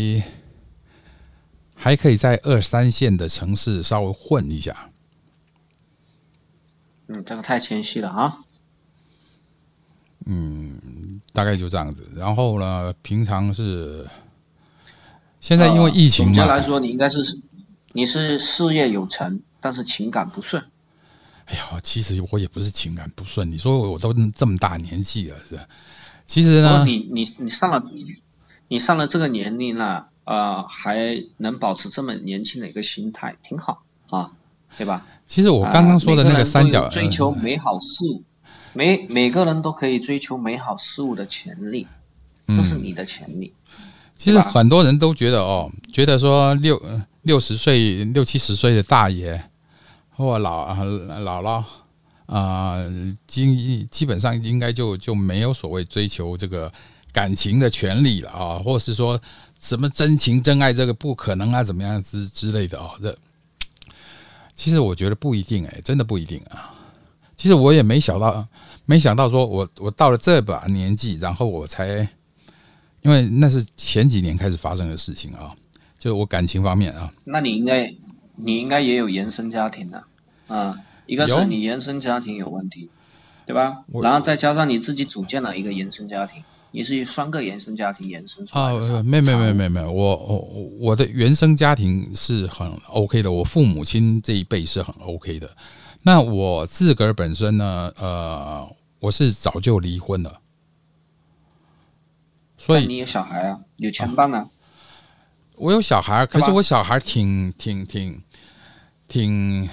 [1.75, 4.89] 还可以在二三线的城市稍微混一下。
[7.05, 8.39] 嗯，这个太谦虚了啊。
[11.33, 12.05] 大概就这样子。
[12.15, 14.05] 然后呢，平常是
[15.39, 17.15] 现在因为疫情呃总的，来说，你应该是
[17.93, 20.63] 你是事业有成，但是情感不顺。
[21.45, 23.49] 哎呀，其实我也不是情感不顺。
[23.49, 25.57] 你说我都这么大年纪了，是？
[26.25, 27.81] 其实呢，你你你上了
[28.67, 34.33] 你上了这个年龄了，呃，还能保持这么年轻的一个心态，挺好啊，
[34.77, 35.05] 对吧？
[35.25, 38.21] 其实我刚刚说的那个个三角，追求呃美好事物，
[38.77, 41.87] 每每个人都可以追求美好事物的权利，
[42.45, 43.51] 嗯这是你的权利。
[44.15, 49.49] 其实很多人都觉得哦，觉得说六呃六十岁、六七十岁的大爷
[50.11, 51.63] 或老呃姥姥
[52.27, 52.77] 啊，
[53.25, 56.71] 基、基本上应该就就没有所谓追求这个
[57.11, 59.19] 感情的权利了啊，或是说
[59.59, 62.91] 什么真情真爱这个不可能啊，怎么样之之类的哦。
[63.01, 63.17] 这
[64.53, 66.75] 其实我觉得不一定哎、真的不一定啊。
[67.37, 68.45] 其实我也没想到，
[68.85, 72.09] 没想到说我我到了这把年纪，然后我才。
[73.03, 75.55] 因为那是前几年开始发生的事情啊，
[75.97, 77.93] 就我感情方面啊，那你应该
[78.35, 80.03] 你应该也有原生家庭的，
[80.47, 82.89] 啊，一个是你原生家庭有问题，
[83.45, 83.85] 对吧？
[84.01, 90.37] 然后再加上你自己组建了一个原生家庭，你是双个原生家庭延伸出啊来的产。，没没没没没，我我
[90.79, 95.49] 我的原生家庭是很 OK 的，我父母亲这一辈是很 OK 的。
[96.07, 98.65] 那我自个儿本身呢，呃，
[99.01, 100.39] 我是早就离婚了，
[102.57, 104.47] 所以你有小孩啊，有牵绊啊，
[105.57, 108.23] 我有小孩，可是我小孩挺挺挺
[109.09, 109.69] 挺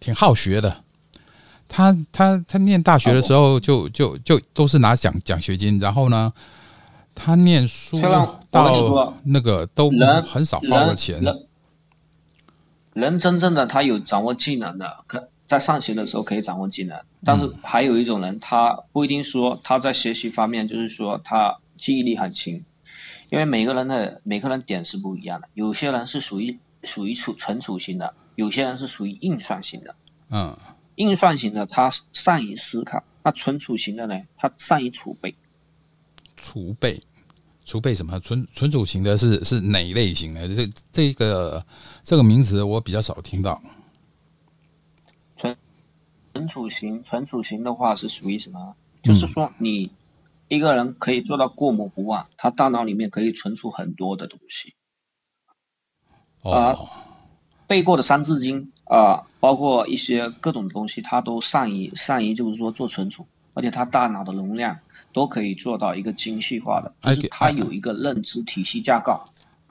[0.00, 0.82] 挺好学的。
[1.68, 6.32] 他他他念大学的时候就就就都是拿奖奖学金，然后呢，
[7.14, 8.02] 他念书
[8.50, 9.88] 到那个都
[10.26, 11.22] 很少花人的钱。
[11.22, 11.46] 人
[12.92, 22.64] 人真正的他有掌握技能的，可在上学的时候可以掌握技能，但嗯是还有一种人，他不一定说他在学习方面就是说他记忆力很轻，
[23.30, 29.94] 因为每个人的每个人点是不一样的，有些人是属于属于储存储型的，有些人是属于运算型的。
[30.30, 30.56] 嗯，
[30.96, 35.36] 运算型的他善于思考，那存储型的呢，他善于储备。
[36.36, 37.00] 储备
[37.64, 38.18] 储备什么？
[38.20, 40.48] 存存储型的是是哪一类型的？
[40.54, 41.64] 这这个
[42.02, 43.60] 这个名词我比较少听到。
[46.36, 48.76] 存储型，存储型的话是属于什么？
[49.02, 49.90] 就是说你
[50.48, 54.74] 一个人可以做到过目不忘，他大脑里面可以存储很多的东西。
[56.42, 56.90] 哦，
[57.66, 64.80] 背过的《三字经》啊、包括一些各种东西，他都善于善于就是说做存储，而且他大脑的容量
[65.14, 69.18] 都可以做到一个精细化的，就哎是他有一个认知体系架构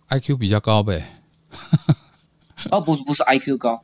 [0.10, 1.14] ，IQ 比较高呗。
[2.72, 3.84] 哦不不是 IQ 高，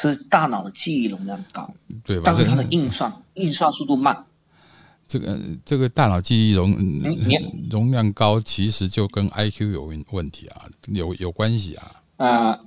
[0.00, 1.72] 是大脑的记忆容量高。
[2.04, 2.22] 对吧？
[2.26, 4.24] 但是它的这印算运算速度慢，
[5.06, 12.02] 这个这个大脑记忆容你容量高，其实就跟 IQ 有问问题啊，有有关系啊。
[12.16, 12.60] 啊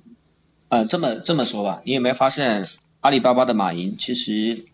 [0.70, 2.68] 呃，这么这么说吧，你有没有发现
[3.02, 4.66] 阿里巴巴的马云其实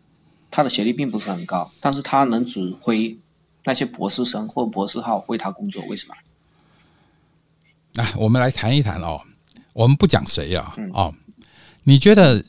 [0.49, 3.18] 他的学历并不是很高，但是他能指挥
[3.66, 6.16] 那些博士生或博士号为他工作，为什么？
[7.95, 9.22] 来，我们来谈一谈哦。
[9.74, 11.14] 我们不讲谁啊，嗯哦，
[11.84, 12.43] 你觉得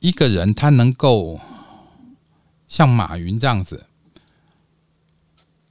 [0.00, 1.40] 一个人他能够
[2.68, 3.86] 像马云这样子，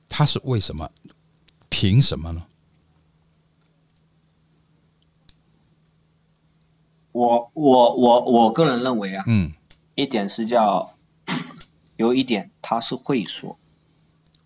[0.07, 0.89] 他是为什么？
[1.69, 2.45] 凭什么呢？
[7.11, 9.51] 我我我我个人认为啊，嗯，
[9.95, 10.93] 一点是叫
[11.97, 13.57] 有一点他是会说，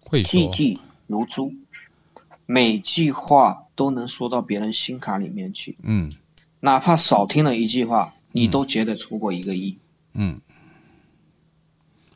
[0.02, 1.54] 会说，句句如珠，
[2.46, 6.12] 每句话都能说到别人心坎里面去，嗯
[6.62, 9.78] 哪怕少听了一句话，你都觉得出过一个亿。
[10.14, 10.42] 嗯。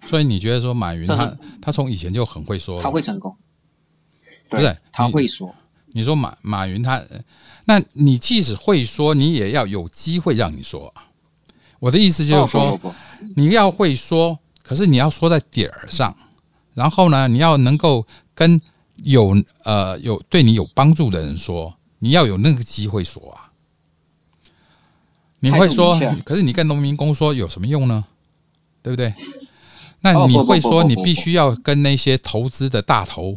[0.01, 3.36] 所以你觉得说马云他他从以前就很会说，他会成功，
[4.49, 5.53] 不是对，他会说。
[5.88, 7.03] 你说马马云他，
[7.65, 11.07] 那你即使会说，你也要有机会让你说啊。
[11.80, 12.95] 我的意思就是说，哦不不不
[13.36, 16.15] 你要会说，可是你要说在点儿上，
[16.74, 18.61] 然后呢，你要能够跟
[19.03, 23.46] 有呃有对你有帮助的人说，你要有那个机会说啊。
[25.51, 28.05] 你会说可是你跟农民工说有什么用呢？
[28.83, 29.13] 对不对？
[29.99, 33.35] 那你会说，你必须要跟那些投资的大头，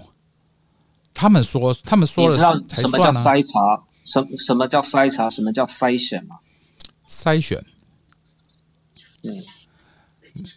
[1.14, 2.36] 他们说，他们说了
[2.68, 3.24] 才什么叫算啊。
[3.24, 3.82] 筛查？
[4.12, 5.30] 什什么叫筛查？
[5.30, 6.38] 什么叫筛选吗？
[7.08, 7.58] 筛选，
[9.22, 9.36] 嗯，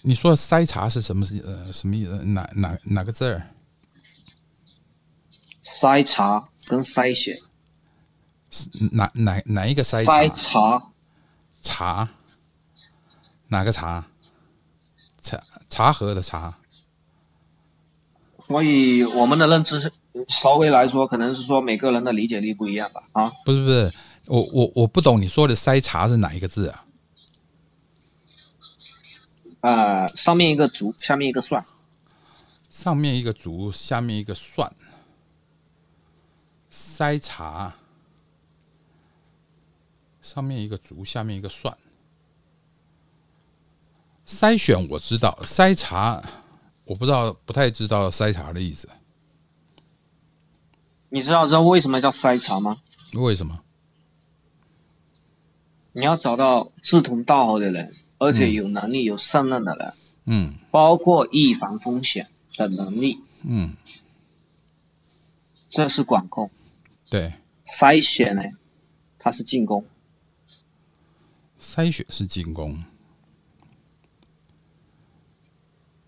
[0.03, 1.25] 你说的筛查是什么？
[1.43, 2.11] 呃，什么意思？
[2.25, 3.49] 哪哪哪个字儿？
[5.63, 7.35] 筛查跟筛选，
[8.91, 10.91] 哪哪哪一个筛筛查？
[11.63, 12.09] 查茶，
[13.47, 14.05] 哪个茶？
[15.21, 16.59] 茶茶盒的茶。
[18.45, 19.91] 所以我们的认知是
[20.27, 23.03] 稍微来说，可能是说每个人的理解力不一样吧。
[23.13, 23.91] 啊，不是不是，
[24.27, 26.85] 我我我不懂你说的筛查是哪一个字啊？
[29.61, 31.65] 呃，上面一个竹，下面一个算，
[32.69, 34.75] 上面一个竹，下面一个蒜。
[36.69, 37.73] 筛查，
[40.33, 41.77] 上面一个竹，下面一个蒜。
[44.25, 46.23] 筛选我知道，筛查
[46.85, 48.89] 我不知道，不太知道筛查的意思。
[51.09, 52.81] 你知道知道为什么叫筛查吗？
[53.13, 53.61] 为什么？
[55.91, 59.93] 你要找到志同道合的人，而且有能力、有胜任的人，
[60.25, 63.75] 嗯包括预防风险的能力，嗯，
[65.69, 66.49] 这是管控。
[67.07, 68.41] 对，筛选呢，
[69.19, 69.85] 它是进攻。
[71.63, 72.83] 筛选是进攻，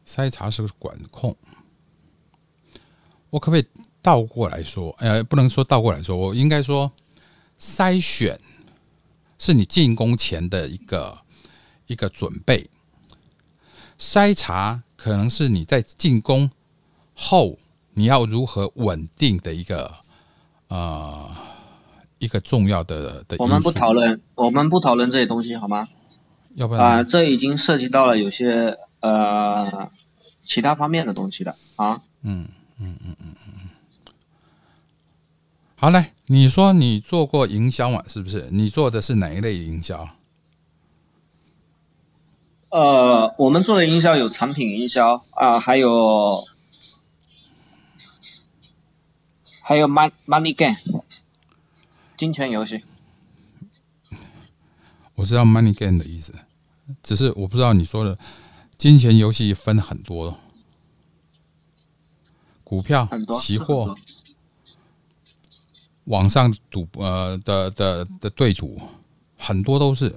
[0.06, 1.36] 筛查是管控。
[3.30, 3.66] 我可不可以
[4.02, 4.94] 倒过来说？
[5.00, 6.92] 呃，不能说倒过来说，我应该说，
[7.58, 8.40] 筛选
[9.40, 11.18] 是你进攻前的一个
[11.88, 12.70] 一个准备，
[13.98, 16.52] 筛查可能是你在进攻
[17.14, 17.58] 后
[17.94, 19.96] 你要如何稳定的一个
[20.68, 21.36] 呃
[22.20, 23.36] 一个重要的的。
[23.40, 25.88] 我们不讨论，我们不讨论这些东西好吗？
[26.56, 29.90] 要不啊、然这已经涉及到了有些呃
[30.40, 32.02] 其他方面的东西了啊。
[32.22, 32.48] 嗯
[32.80, 33.70] 嗯嗯嗯嗯
[35.76, 38.02] 好嘞，你说你做过营销嘛？
[38.08, 38.48] 是不是？
[38.52, 40.08] 你做的是哪一类营销？
[42.70, 46.46] 呃，我们做的营销有产品营销啊、还有
[49.62, 50.78] 还有 mon money game
[52.18, 52.84] 金钱游戏。
[55.16, 56.34] 我知道 money game 的意思，
[57.02, 58.18] 只是我不知道你说的
[58.78, 60.38] 金钱游戏分很多，
[62.64, 63.10] 股票
[63.40, 63.96] 期货、
[66.06, 68.82] 网上赌呃的的的对赌，
[69.38, 70.14] 很多都是。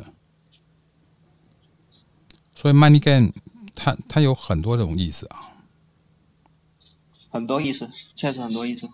[2.55, 3.33] 所以 money game
[3.75, 5.55] 它它有很多种意思啊。
[7.31, 7.87] 很多意思，
[8.17, 8.89] 确实很多意思。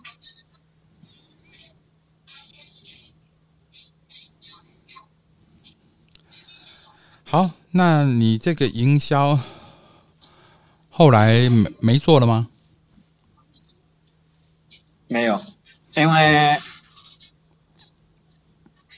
[7.27, 9.39] 好，那你这个营销
[10.89, 12.49] 后来没没做了吗？
[15.07, 15.39] 没有，
[15.95, 16.57] 因为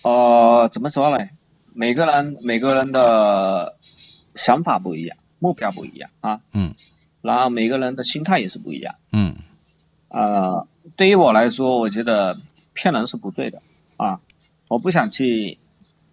[0.01, 1.29] 呃，怎么说呢？
[1.73, 3.77] 每个人每个人的
[4.35, 6.41] 想法不一样，目标不一样啊。
[6.51, 6.75] 嗯。
[7.21, 8.95] 然后每个人的心态也是不一样。
[9.11, 9.37] 嗯
[10.09, 10.67] 呃，
[10.97, 12.37] 对于我来说，我觉得
[12.73, 13.61] 骗人是不对的
[13.95, 14.19] 啊！
[14.67, 15.59] 我不想去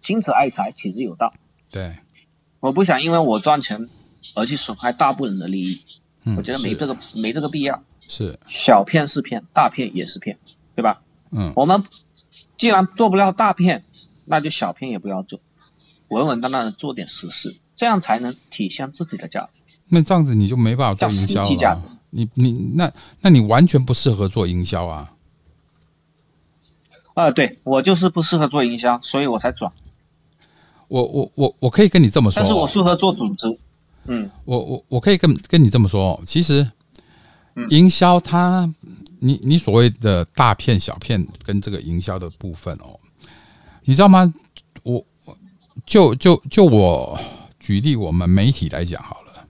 [0.01, 1.33] 君子爱财，取之有道。
[1.69, 1.95] 对，
[2.65, 3.87] 我不想因为我赚钱
[4.33, 5.81] 而去损害大部分人的利益，
[6.23, 10.39] 嗯，我觉得没这个没这个必要是，小骗是骗，大骗也是骗，
[10.75, 11.03] 对吧？
[11.29, 11.83] 嗯我们
[12.57, 13.83] 既然做不了大骗，
[14.25, 15.39] 那就小骗也不要做，
[16.07, 19.61] 稳稳当当的做点实事，这样才能体现自己的价值。
[19.87, 21.83] 那这样子你就没办法做营销了。
[22.09, 22.91] 你你那
[23.21, 25.13] 那你完全不适合做营销啊！
[27.13, 29.71] 啊、对我就是不适合做营销，所以我才转。
[30.87, 33.59] 我我我我可以跟你这么说但是我哦，适合做组织。
[34.07, 36.65] 嗯，我我我可以跟跟你这么说哦，其实
[37.55, 38.71] 嗯营销它，
[39.19, 42.99] 你你所谓的大片小片跟这个营销的部分哦，
[43.83, 44.33] 你知道吗？
[44.83, 45.03] 我
[45.85, 47.19] 就就就我
[47.59, 49.47] 举例，我们媒体来讲好了。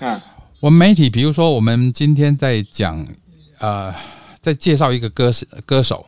[0.00, 0.20] 嗯
[0.60, 3.06] 我们媒体，比如说我们今天在讲，
[3.58, 3.94] 呃，
[4.40, 6.06] 在介绍一个歌手歌手，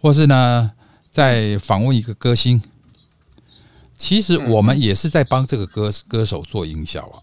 [0.00, 0.72] 或是呢
[1.08, 2.60] 在访问一个歌星，
[3.96, 7.22] 其实我们也是在帮这个歌歌手做营销啊。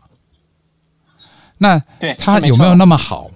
[1.57, 3.29] 那对，他有没有那么好？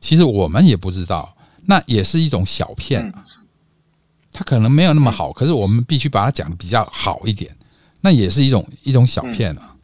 [0.00, 1.36] 其实我们也不知道，
[1.66, 3.24] 那也是一种小骗啊。
[4.32, 7.56] 他可能没有那么好，可是我们必须把它讲的比较好一点，
[8.00, 9.74] 那也是一种一种小骗啊。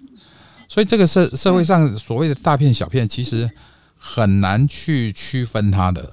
[0.69, 3.51] 所以这个社社会上所谓的大骗小骗，其实
[3.97, 6.13] 很难去区分它的。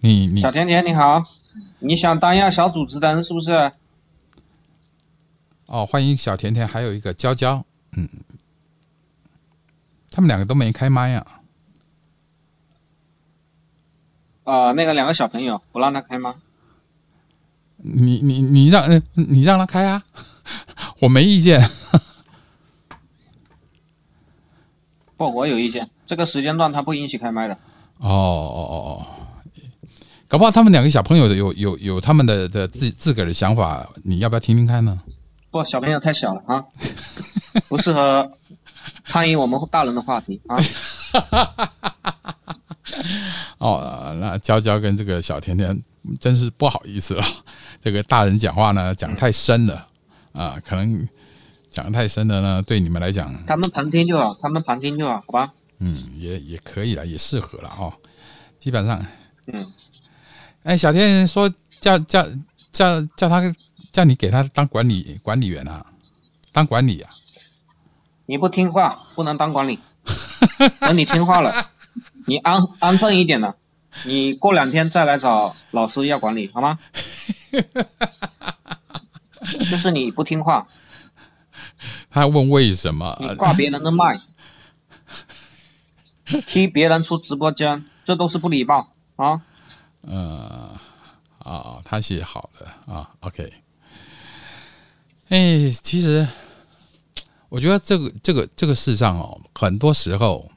[0.00, 1.24] 你你小甜甜你好，
[1.84, 3.72] 你想当一下小主持人是不是？
[5.66, 7.64] 哦，欢迎小甜甜，还有一个娇娇，
[7.96, 8.08] 嗯，
[10.10, 11.40] 他们两个都没开麦呀啊。
[14.44, 16.36] 呃，那个两个小朋友不让他开吗？
[17.78, 20.04] 你你你让嗯你让他开啊，
[21.00, 21.60] 我没意见。
[25.16, 27.54] 不，我有意见，这个时间段他不允许开麦的。
[27.98, 29.21] 哦哦哦哦，
[30.32, 34.98] 搞不好他们两个小朋友的有有有他们的的自自个儿的想法，你要不要听听看呢？
[35.50, 36.64] 不，小朋友太小了啊，
[37.68, 38.30] 不适合
[39.06, 40.56] 参与我们大人的话题啊。
[43.58, 45.78] 哦，呃那娇娇跟这个小甜甜
[46.18, 47.22] 真是不好意思了，
[47.82, 49.86] 这个大人讲话呢讲太深了
[50.32, 51.06] 啊，可能
[51.68, 55.52] 讲得太深了呢，对你们来讲，他们旁听就好，他们旁听就好，好吧？
[55.80, 57.92] 嗯，也也可以了，也适合了哦。
[58.58, 59.04] 基本上，
[59.52, 59.70] 嗯，
[60.64, 62.24] 哎，小甜甜说叫叫
[62.70, 63.52] 叫叫他
[63.90, 65.84] 叫你给他当管理管理员啊，
[66.52, 67.10] 当管理啊。
[68.26, 69.80] 你不听话不能当管理，
[70.80, 71.66] 等你听话了，
[72.26, 73.56] 你安安分一点了，
[74.04, 76.78] 你过两天再来找老师要管理，好吗？
[79.68, 80.66] 就是你不听话，
[82.08, 83.18] 他问为什么？
[83.20, 84.22] 你挂别人的麦，
[86.46, 89.42] 踢别人出直播间，这都是不礼貌啊！
[90.02, 90.41] 呃，
[91.44, 93.52] 啊，他写好的啊，OK。
[95.28, 96.26] 哎，其实
[97.48, 100.50] 我觉得这个这个这个世上哦，很多时候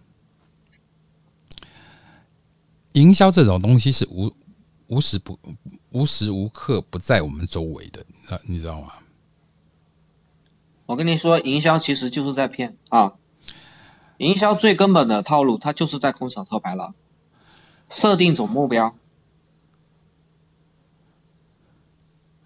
[2.94, 4.34] 营销这种东西是无
[4.88, 5.40] 无时不
[5.90, 8.06] 无时无刻不在我们周围的，
[8.44, 8.94] 你知道吗？
[10.86, 13.14] 我跟你说，营销其实就是在骗啊！
[14.18, 16.94] 营销最根本的套路，它就是在空手套白狼，
[17.90, 18.96] 设定总目标，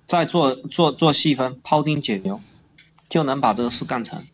[0.09, 2.41] 再做做做细分，庖丁解牛，
[3.07, 4.25] 就能把这个事干成，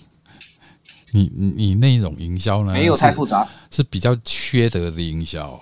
[1.12, 3.46] 你你你那种营销呢，没有太复杂。
[3.70, 5.60] 是比较缺德的营销。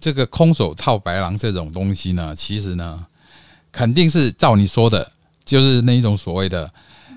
[0.00, 3.04] 这个空手套白狼这种东西呢，其实呢，
[3.70, 5.12] 肯定是照你说的，
[5.44, 6.72] 就是那一种所谓的，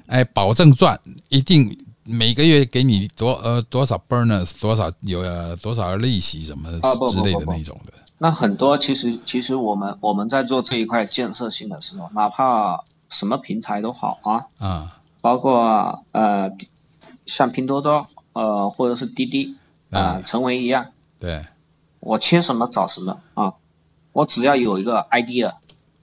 [0.08, 1.00] 哎，保证赚，
[1.30, 6.70] 一定每个月给你多呃多少 bonus，多少有呃多少利息什么
[7.08, 7.94] 之类的那种的。
[8.24, 16.52] 那很多其实其实我们我们在做这一块建设性的时候，哪怕什么平台都好啊，啊，包括呃
[17.26, 19.58] 像拼多多呃或者是滴滴
[19.90, 21.48] 啊、嗯成为一样，对，
[22.00, 23.56] 我缺什么找什么啊，
[24.14, 25.54] 我只要有一个 idea，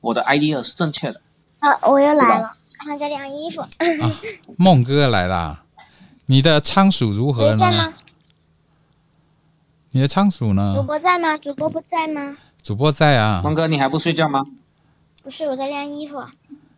[0.00, 1.20] 我的 idea 是正确的，
[1.60, 3.64] 啊，我又来了，他在晾衣服。
[4.56, 5.62] 梦哥来啦，
[6.26, 7.94] 你的仓鼠如何呢
[9.90, 10.82] 你的仓鼠呢主？
[10.82, 11.36] 播在吗？
[11.38, 12.36] 主播不在吗？
[12.62, 14.44] 主播在啊，孟哥你还不睡觉吗？
[15.22, 16.22] 不是，我在晾衣服。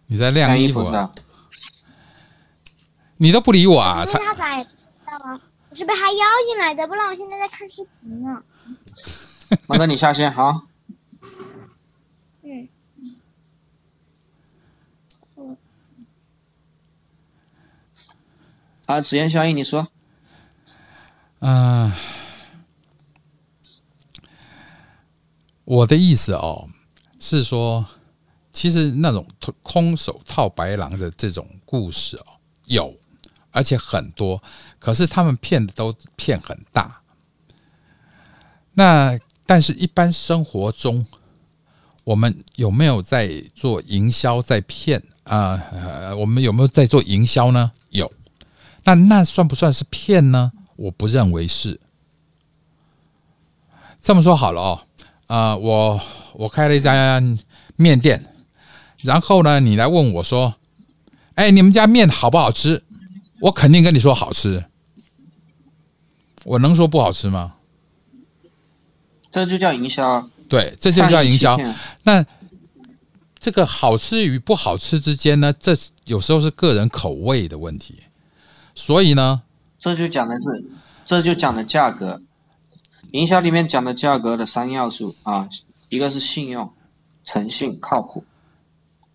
[0.07, 1.11] 你在晾衣服啊？
[3.17, 5.41] 你都不理我啊，我是被他咋也不知道啊？
[5.69, 6.19] 我是被他邀
[6.49, 8.43] 进来的，不然我现在在看视频呢。
[9.67, 10.63] 孟哥你下线好。
[12.43, 12.69] 嗯，
[18.87, 19.89] 啊，紫烟效应你说，
[21.41, 21.93] 嗯、
[25.71, 26.69] 我的意思哦，
[27.21, 27.87] 是说，
[28.53, 29.25] 其实那种
[29.63, 32.27] 空手套白狼的这种故事哦，
[32.65, 32.93] 有，
[33.53, 34.43] 而且很多，
[34.81, 37.01] 可是他们骗的都骗很大。
[38.73, 39.17] 那
[39.47, 41.07] 但是，一般生活中，
[42.03, 46.13] 我们有没有在做营销，在骗啊？
[46.17, 47.71] 我们有没有在做营销呢？
[47.91, 48.11] 有。
[48.83, 50.51] 那那算不算是骗呢？
[50.75, 51.81] 我不认为是。
[54.01, 54.83] 这么说好了哦，
[55.31, 56.01] 啊，我
[56.33, 57.23] 我开了一家
[57.77, 58.21] 面店，
[59.05, 60.57] 然后呢，你来问我说，
[61.37, 62.83] 哎，你们家面好不好吃？
[63.43, 64.65] 我肯定跟你说好吃，
[66.43, 67.55] 我能说不好吃吗？
[69.31, 70.29] 这就叫营销。
[70.49, 71.57] 对，这就叫营销。
[72.03, 72.27] 那
[73.39, 75.77] 这个好吃与不好吃之间呢，这
[76.07, 78.01] 有时候是个人口味的问题。
[78.75, 79.43] 所以呢，
[79.79, 80.65] 这就讲的是，
[81.07, 82.21] 这就讲的价格。
[83.13, 85.49] 营销里面讲的价格的三要素啊，
[85.89, 86.73] 一个是信用、
[87.25, 88.25] 诚信、靠谱。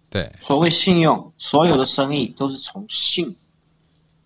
[0.10, 3.36] 对，所谓信用，所有的生意都是从信。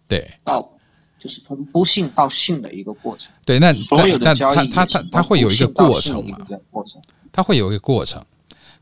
[0.07, 0.69] 对，到
[1.17, 3.31] 就是从不信到信的一个过程。
[3.45, 6.37] 对，那所有的交易，它它它会有一个过程嘛？
[6.71, 7.01] 过程，
[7.31, 8.23] 它会有一个过程。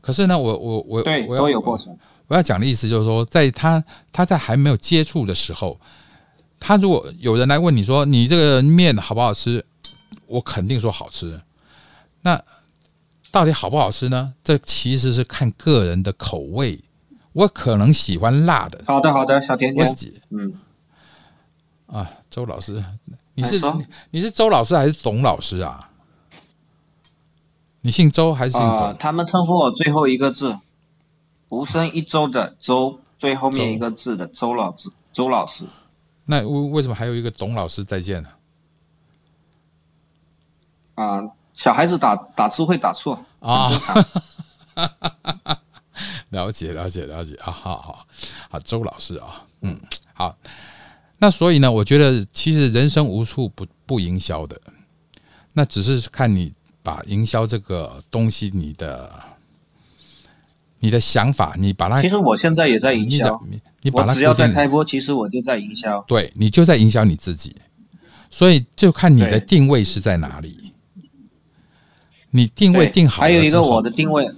[0.00, 1.96] 可是呢，我我我对都有过程。
[2.28, 3.82] 我要讲的意思就是说，在他
[4.12, 5.80] 他在还没有接触的时候，
[6.60, 9.64] 他如果有人来问你说你这个面好不好吃，
[10.26, 11.40] 我肯定说好吃。
[12.22, 12.42] 那
[13.30, 14.34] 到底好不好吃呢？
[14.42, 16.80] 这其实是看个人的口味。
[17.32, 18.82] 我可能喜欢辣的。
[18.86, 19.86] 好的，好的，小甜甜。
[20.30, 20.54] 嗯。
[21.86, 22.84] 啊，周老师，
[23.34, 23.60] 你是
[24.10, 25.90] 你是周老师还是董老师啊？
[27.80, 28.96] 你姓周还是姓董？
[28.98, 30.58] 他们称呼我最后一个字，
[31.48, 34.90] 无声一周的周，最后面一个字的周老师。
[35.12, 35.64] 周老师，
[36.24, 38.28] 那为为什么还有一个董老师再见呢？
[38.28, 38.37] 啊，
[41.54, 43.68] 小孩子打打字会打错啊，
[46.30, 48.06] 了解了解了解啊，好好
[48.50, 49.78] 好，周老师啊，嗯，
[50.14, 50.36] 好。
[51.20, 54.60] 那所以呢，我觉得其实人生无处不不营销的，
[55.52, 59.10] 那只是看你把营销这个东西，你的
[60.78, 62.00] 你的想法，你把它。
[62.00, 63.40] 其实我现在也在营销，
[63.82, 66.00] 你把它只要在开播，其实我就在营销。
[66.06, 67.56] 对你就在营销你自己，
[68.30, 70.67] 所以就看你的定位是在哪里。
[72.30, 74.30] 你定位定好，还有一个我的定位，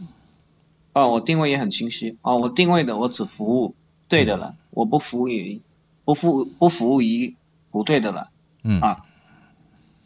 [0.92, 3.74] 哦，我定位也很清晰哦，我定位的我只服务
[4.08, 5.60] 对的人，我不服务于。
[6.02, 7.36] 不服不服务于
[7.70, 8.26] 不对的人，
[8.64, 9.04] 嗯啊，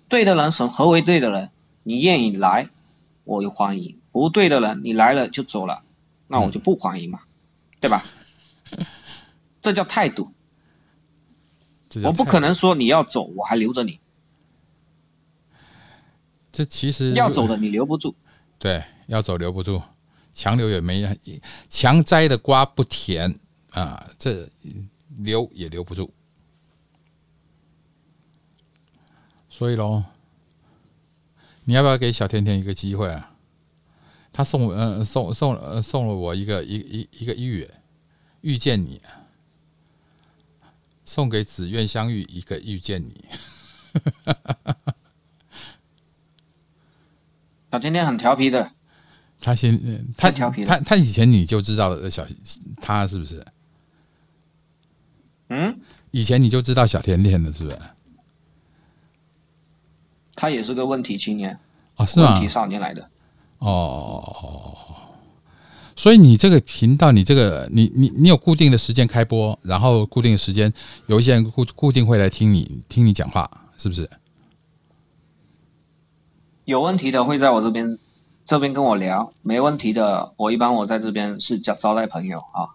[0.09, 1.51] 对的人什何为对的人？
[1.83, 2.69] 你愿意来，
[3.23, 5.83] 我就欢迎；不对的人，你来了就走了，
[6.27, 7.21] 那我就不欢迎嘛，
[7.81, 8.05] 对吧？
[9.63, 10.31] 这叫态度。
[12.03, 13.99] 我不可能说你要走，我还留着你。
[16.55, 18.15] 这其实要走的你留不住。
[18.59, 19.83] 对，要走留不住，
[20.33, 21.07] 强留也没
[21.69, 23.39] 强摘的瓜不甜
[23.73, 24.49] 啊，这。
[25.19, 26.11] 留也留不住，
[29.49, 30.03] 所以喽，
[31.63, 33.31] 你要不要给小甜甜一个机会啊？
[34.33, 37.71] 他送嗯送送呃送了我一个一一一个玉
[38.41, 39.01] 遇见你，
[41.05, 43.25] 送给紫苑相遇一个遇见你。
[47.75, 48.71] 小甜甜很调皮的，
[49.41, 49.77] 他先
[50.17, 52.25] 他调皮，他他以前你就知道的小
[52.81, 53.45] 他是不是？
[55.49, 55.81] 嗯，
[56.13, 57.77] 以前你就知道小甜甜的是不是？
[60.37, 61.59] 他也是个问题青年
[61.97, 62.35] 啊，是吗？
[62.35, 63.11] 问题少年来的。
[63.59, 64.87] 哦，
[65.97, 70.73] 所以你这个频道，你这个你你你有固定的时间开播，然后固定的时间
[71.07, 74.09] 有一些人固固定会来听你听你讲话，是不是？
[76.65, 77.99] 有问题的会在我这边
[78.47, 82.75] 这边跟我聊，没问题的我一般我在这边是叫招待朋友啊。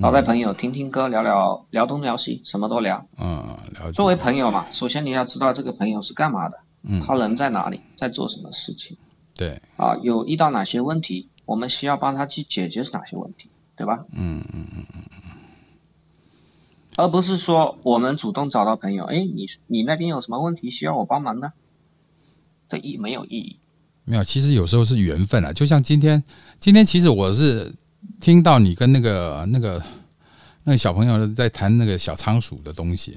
[0.00, 3.04] 招待朋友，听听歌，聊聊聊东聊西，什么都聊。
[3.18, 3.44] 嗯，
[3.74, 3.92] 了解。
[3.92, 8.96] 作为朋友嘛，首先你要知道这个朋友是干嘛的，嗯，他人在哪里，在做什么事情。
[9.34, 9.60] 对。
[9.76, 14.04] 啊，有遇到哪些问题，我们需要帮他去解决哪些问题，对吧？
[14.12, 15.22] 嗯嗯嗯嗯嗯。
[16.96, 21.52] 而不是说我们主动找到朋友，哎，你你那边有什么问题需要我帮忙的？
[22.68, 23.58] 这意没有意义。
[24.04, 25.52] 没有，其实有时候是缘分啊。
[25.52, 26.22] 就像今天，
[26.58, 27.72] 今天其实我是。
[28.20, 29.82] 听到你跟那个那个
[30.64, 33.16] 那个小朋友在谈那个小仓鼠的东西，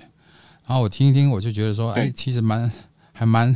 [0.65, 2.69] 然后我听一听，我就觉得说，哎，其实蛮
[3.11, 3.55] 还蛮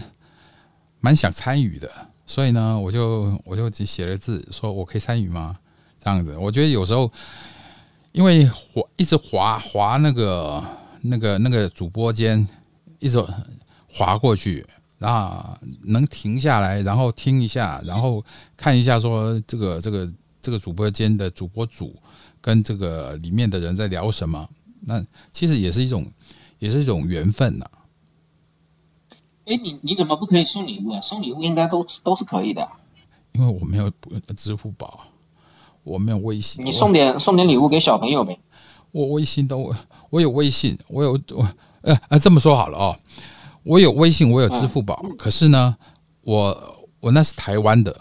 [1.00, 1.90] 蛮想参与的，
[2.26, 5.58] 所以呢，我就我就写了字，说我可以参与吗？
[6.00, 7.12] 这样子，我觉得有时候
[8.12, 10.64] 因为滑一直滑滑那个
[11.02, 12.48] 那个那个主播间，
[13.00, 13.24] 一直
[13.88, 14.66] 滑过去，
[15.06, 18.24] 然后能停下来，然后听一下，然后
[18.58, 20.12] 看一下，说这个这个。
[20.46, 22.00] 这个主播间的主播组
[22.40, 24.48] 跟这个里面的人在聊什么？
[24.82, 26.06] 那其实也是一种，
[26.60, 27.66] 也是一种缘分呐、
[29.46, 31.02] 哎，你你怎么不可以送礼物啊？
[31.02, 32.70] 送礼物应该都都是可以的。
[33.32, 33.92] 因为我没有
[34.38, 35.00] 支付宝，
[35.82, 38.38] 我没有微信，你送点送点礼物给小朋友呗。
[38.92, 39.74] 我微信都
[40.12, 41.50] 我有微信，我有我
[41.82, 42.96] 呃呃这么说好了哦，
[43.66, 45.76] 我有微信，我有支付宝，嗯可是呢，
[46.22, 48.00] 我我那是台湾的，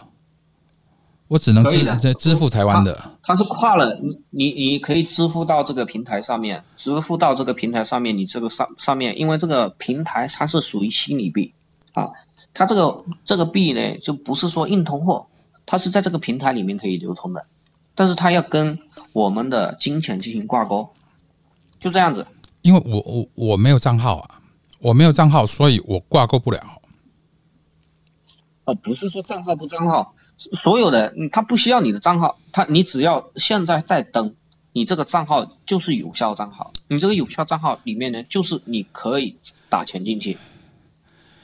[1.27, 2.93] 我只能支支付台湾的。
[3.23, 11.55] 它是跨了，你你你可以支付到这个平台上面，支付到这个平台上面，你这个上上面，因为这个平台它是属于虚拟币
[11.95, 12.11] 啊，
[12.53, 15.29] 它这个这个币呢就不是说硬通货，
[15.65, 17.47] 它是在这个平台里面可以流通的，
[17.95, 18.79] 但是它要跟
[19.15, 20.91] 我们的金钱进行挂钩，
[21.81, 22.27] 就这样子。
[22.61, 24.43] 因为我我我没有账号啊，
[24.85, 26.83] 我没有账号，所以我挂钩不了。
[28.67, 34.35] 哦，不是说账号不账号，所有的嗯他不需要你的账号，他你只要现在在登，
[34.73, 39.39] 你这个账号就是有效账号，你这个有效账号里面呢，就是你可以
[39.71, 40.37] 打钱进去，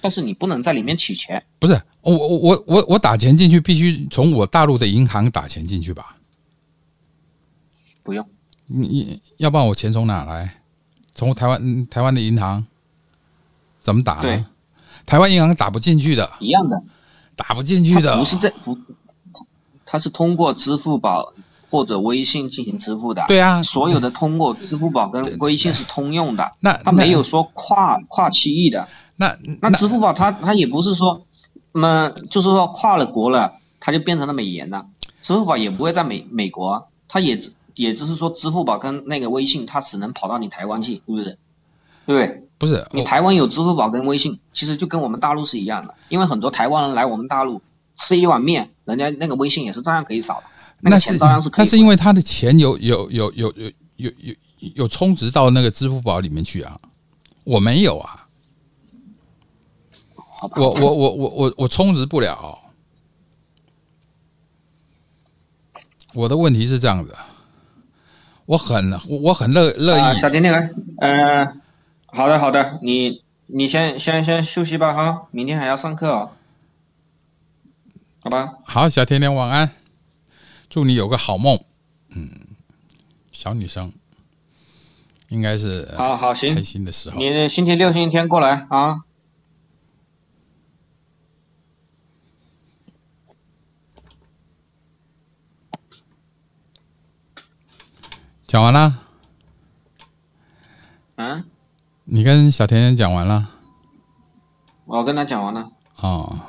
[0.02, 1.42] 但是你不能在里面取钱。
[1.58, 6.16] 不是我我我我我打钱进去，必须从我大陆的银行打钱进去吧？
[8.02, 8.28] 不用，
[8.66, 10.60] 你你要不然我钱从哪来？
[11.14, 12.66] 从台湾嗯台湾的银行
[13.80, 14.46] 怎么打对呢？
[15.06, 16.82] 台湾银行打不进去的，一样的，
[17.36, 18.24] 打不进去的它不。
[18.24, 18.78] 是在不，
[19.84, 21.32] 它是通过支付宝
[21.70, 23.24] 或者微信进行支付的。
[23.26, 28.88] 对啊，所有的通过支付宝跟微信是通用的，那它没有说跨跨区域的。
[29.16, 31.26] 那那支付宝它它也不是说，
[31.72, 34.86] 那、就是说跨了国了，它就变成了美颜了。
[35.22, 41.38] 支付宝也不会在美美国啊，它也只也就是说，支付宝跟那个微信，它只能跑到你台湾去，是不是？
[42.06, 42.48] 对不对？
[42.60, 47.62] 不是你台湾有支付宝跟微信，其实就跟我们大陆是一样的，因为很多台湾人来我们大陆
[47.96, 50.44] 吃一碗面，人家那个微信也是照样可以扫的，
[50.80, 51.70] 那那是照样是可以那回。
[51.70, 52.20] 是因为他的。
[52.20, 54.34] 钱有有有有有有有
[54.74, 56.78] 有充值到那个支付宝里面去啊，
[57.44, 58.26] 我没有啊，
[60.54, 62.58] 我我我我我我充值不了。
[66.12, 67.14] 我的问题是这样子，
[68.44, 71.46] 我很我我很乐乐啊，意，小甜甜，呃，
[72.12, 76.32] 好的好的，你你先先先休息吧哈，明天还要上课哦，
[78.20, 78.58] 好吧？
[78.64, 79.70] 好，小甜甜晚安，
[80.68, 81.58] 祝你有个好梦。
[82.10, 82.28] 嗯，
[83.30, 83.92] 小女生
[85.28, 87.16] 应该是呃好好行开，心的时候。
[87.16, 89.04] 你星期六、星期天过来啊。
[98.44, 98.98] 讲完了，
[101.14, 101.44] 嗯，
[102.12, 103.50] 你跟小甜甜讲完了。
[104.84, 105.70] 我跟他讲完了。
[106.00, 106.40] 哦，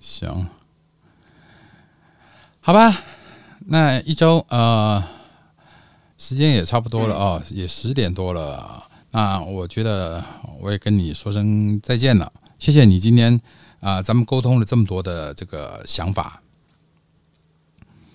[0.00, 0.48] 行，
[2.60, 2.92] 好吧，
[3.66, 5.00] 那一周呃，
[6.18, 8.82] 时间也差不多了哦，也十点多了。
[9.12, 10.20] 那我觉得
[10.60, 13.40] 我也跟你说声再见了，谢谢你今天
[13.78, 16.42] 啊、咱们沟通了这么多的这个想法。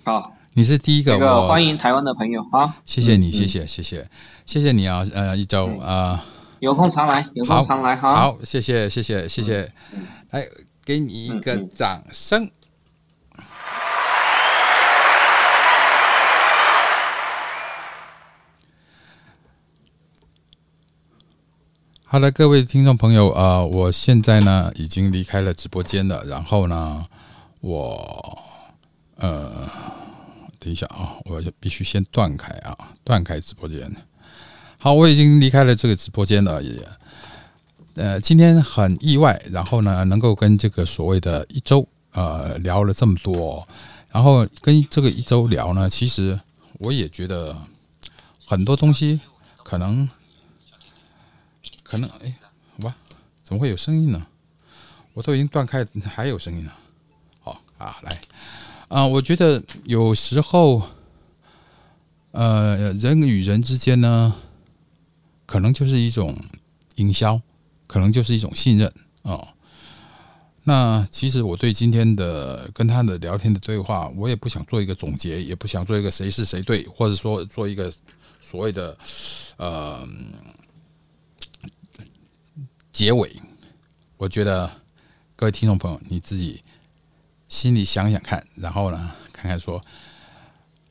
[0.03, 4.09] 好，你是第一个这个我欢迎台湾的朋友啊，谢谢你，嗯谢谢，谢谢，
[4.45, 6.25] 谢谢你啊，呃，一周啊、
[6.59, 8.15] 有空常来，有空常来哈。
[8.15, 9.71] 好，谢谢，谢谢，谢谢，
[10.31, 10.47] 来
[10.83, 12.51] 给你一个掌声。
[22.03, 27.05] 好的，各位听众朋友，呃，我现在呢已经离开了直播间了，然后呢，
[27.61, 28.41] 我
[29.15, 29.69] 呃，
[30.59, 33.89] 等一下啊，我必须先断开啊，断开直播间。
[34.81, 36.71] 好，我已经离开了这个直播间了，也
[37.95, 43.67] 呃，今天很意外，然后呢，能够跟这个所谓的一周呃聊了这么多，
[44.09, 46.39] 然后跟这个一周聊呢，其实
[46.77, 47.53] 我也觉得
[48.45, 49.19] 很多东西
[49.63, 50.07] 可能
[51.83, 52.33] 可能哎，
[52.77, 52.95] 哇，
[53.43, 54.27] 怎么会有声音呢？
[55.13, 56.71] 我都已经断开，还有声音呢。
[57.41, 58.17] 好啊，来
[58.87, 60.81] 啊、我觉得有时候
[62.31, 64.33] 呃，人与人之间呢，
[65.49, 66.37] 可能就是一种
[66.97, 67.41] 营销。
[67.91, 68.93] 可能就是一种信任
[69.23, 69.47] 哦。
[70.63, 77.91] 那其实我对今天的跟他的聊天的对话，我也不想做一个总结，也不想做一个谁是谁对，或者说做一个
[78.39, 78.95] 所谓的
[79.57, 80.07] 呃
[82.93, 83.35] 结尾。
[84.17, 84.69] 我觉得
[85.35, 86.63] 各位听众朋友，你自己
[87.47, 89.81] 心里想想看，然后呢，看看说，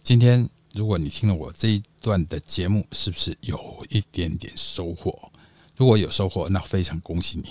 [0.03, 5.13] 今天如果你听了我这一段的节目，是不是有一点点收获？
[5.75, 7.49] 如果有收获，那非常恭喜你；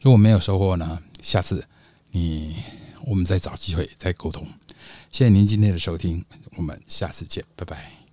[0.00, 1.62] 如果没有收获呢，下次
[2.12, 2.56] 你
[3.04, 4.42] 我们再找机会再沟通。
[5.12, 6.24] 谢谢您今天的收听，
[6.56, 8.03] 我们下次见，拜拜。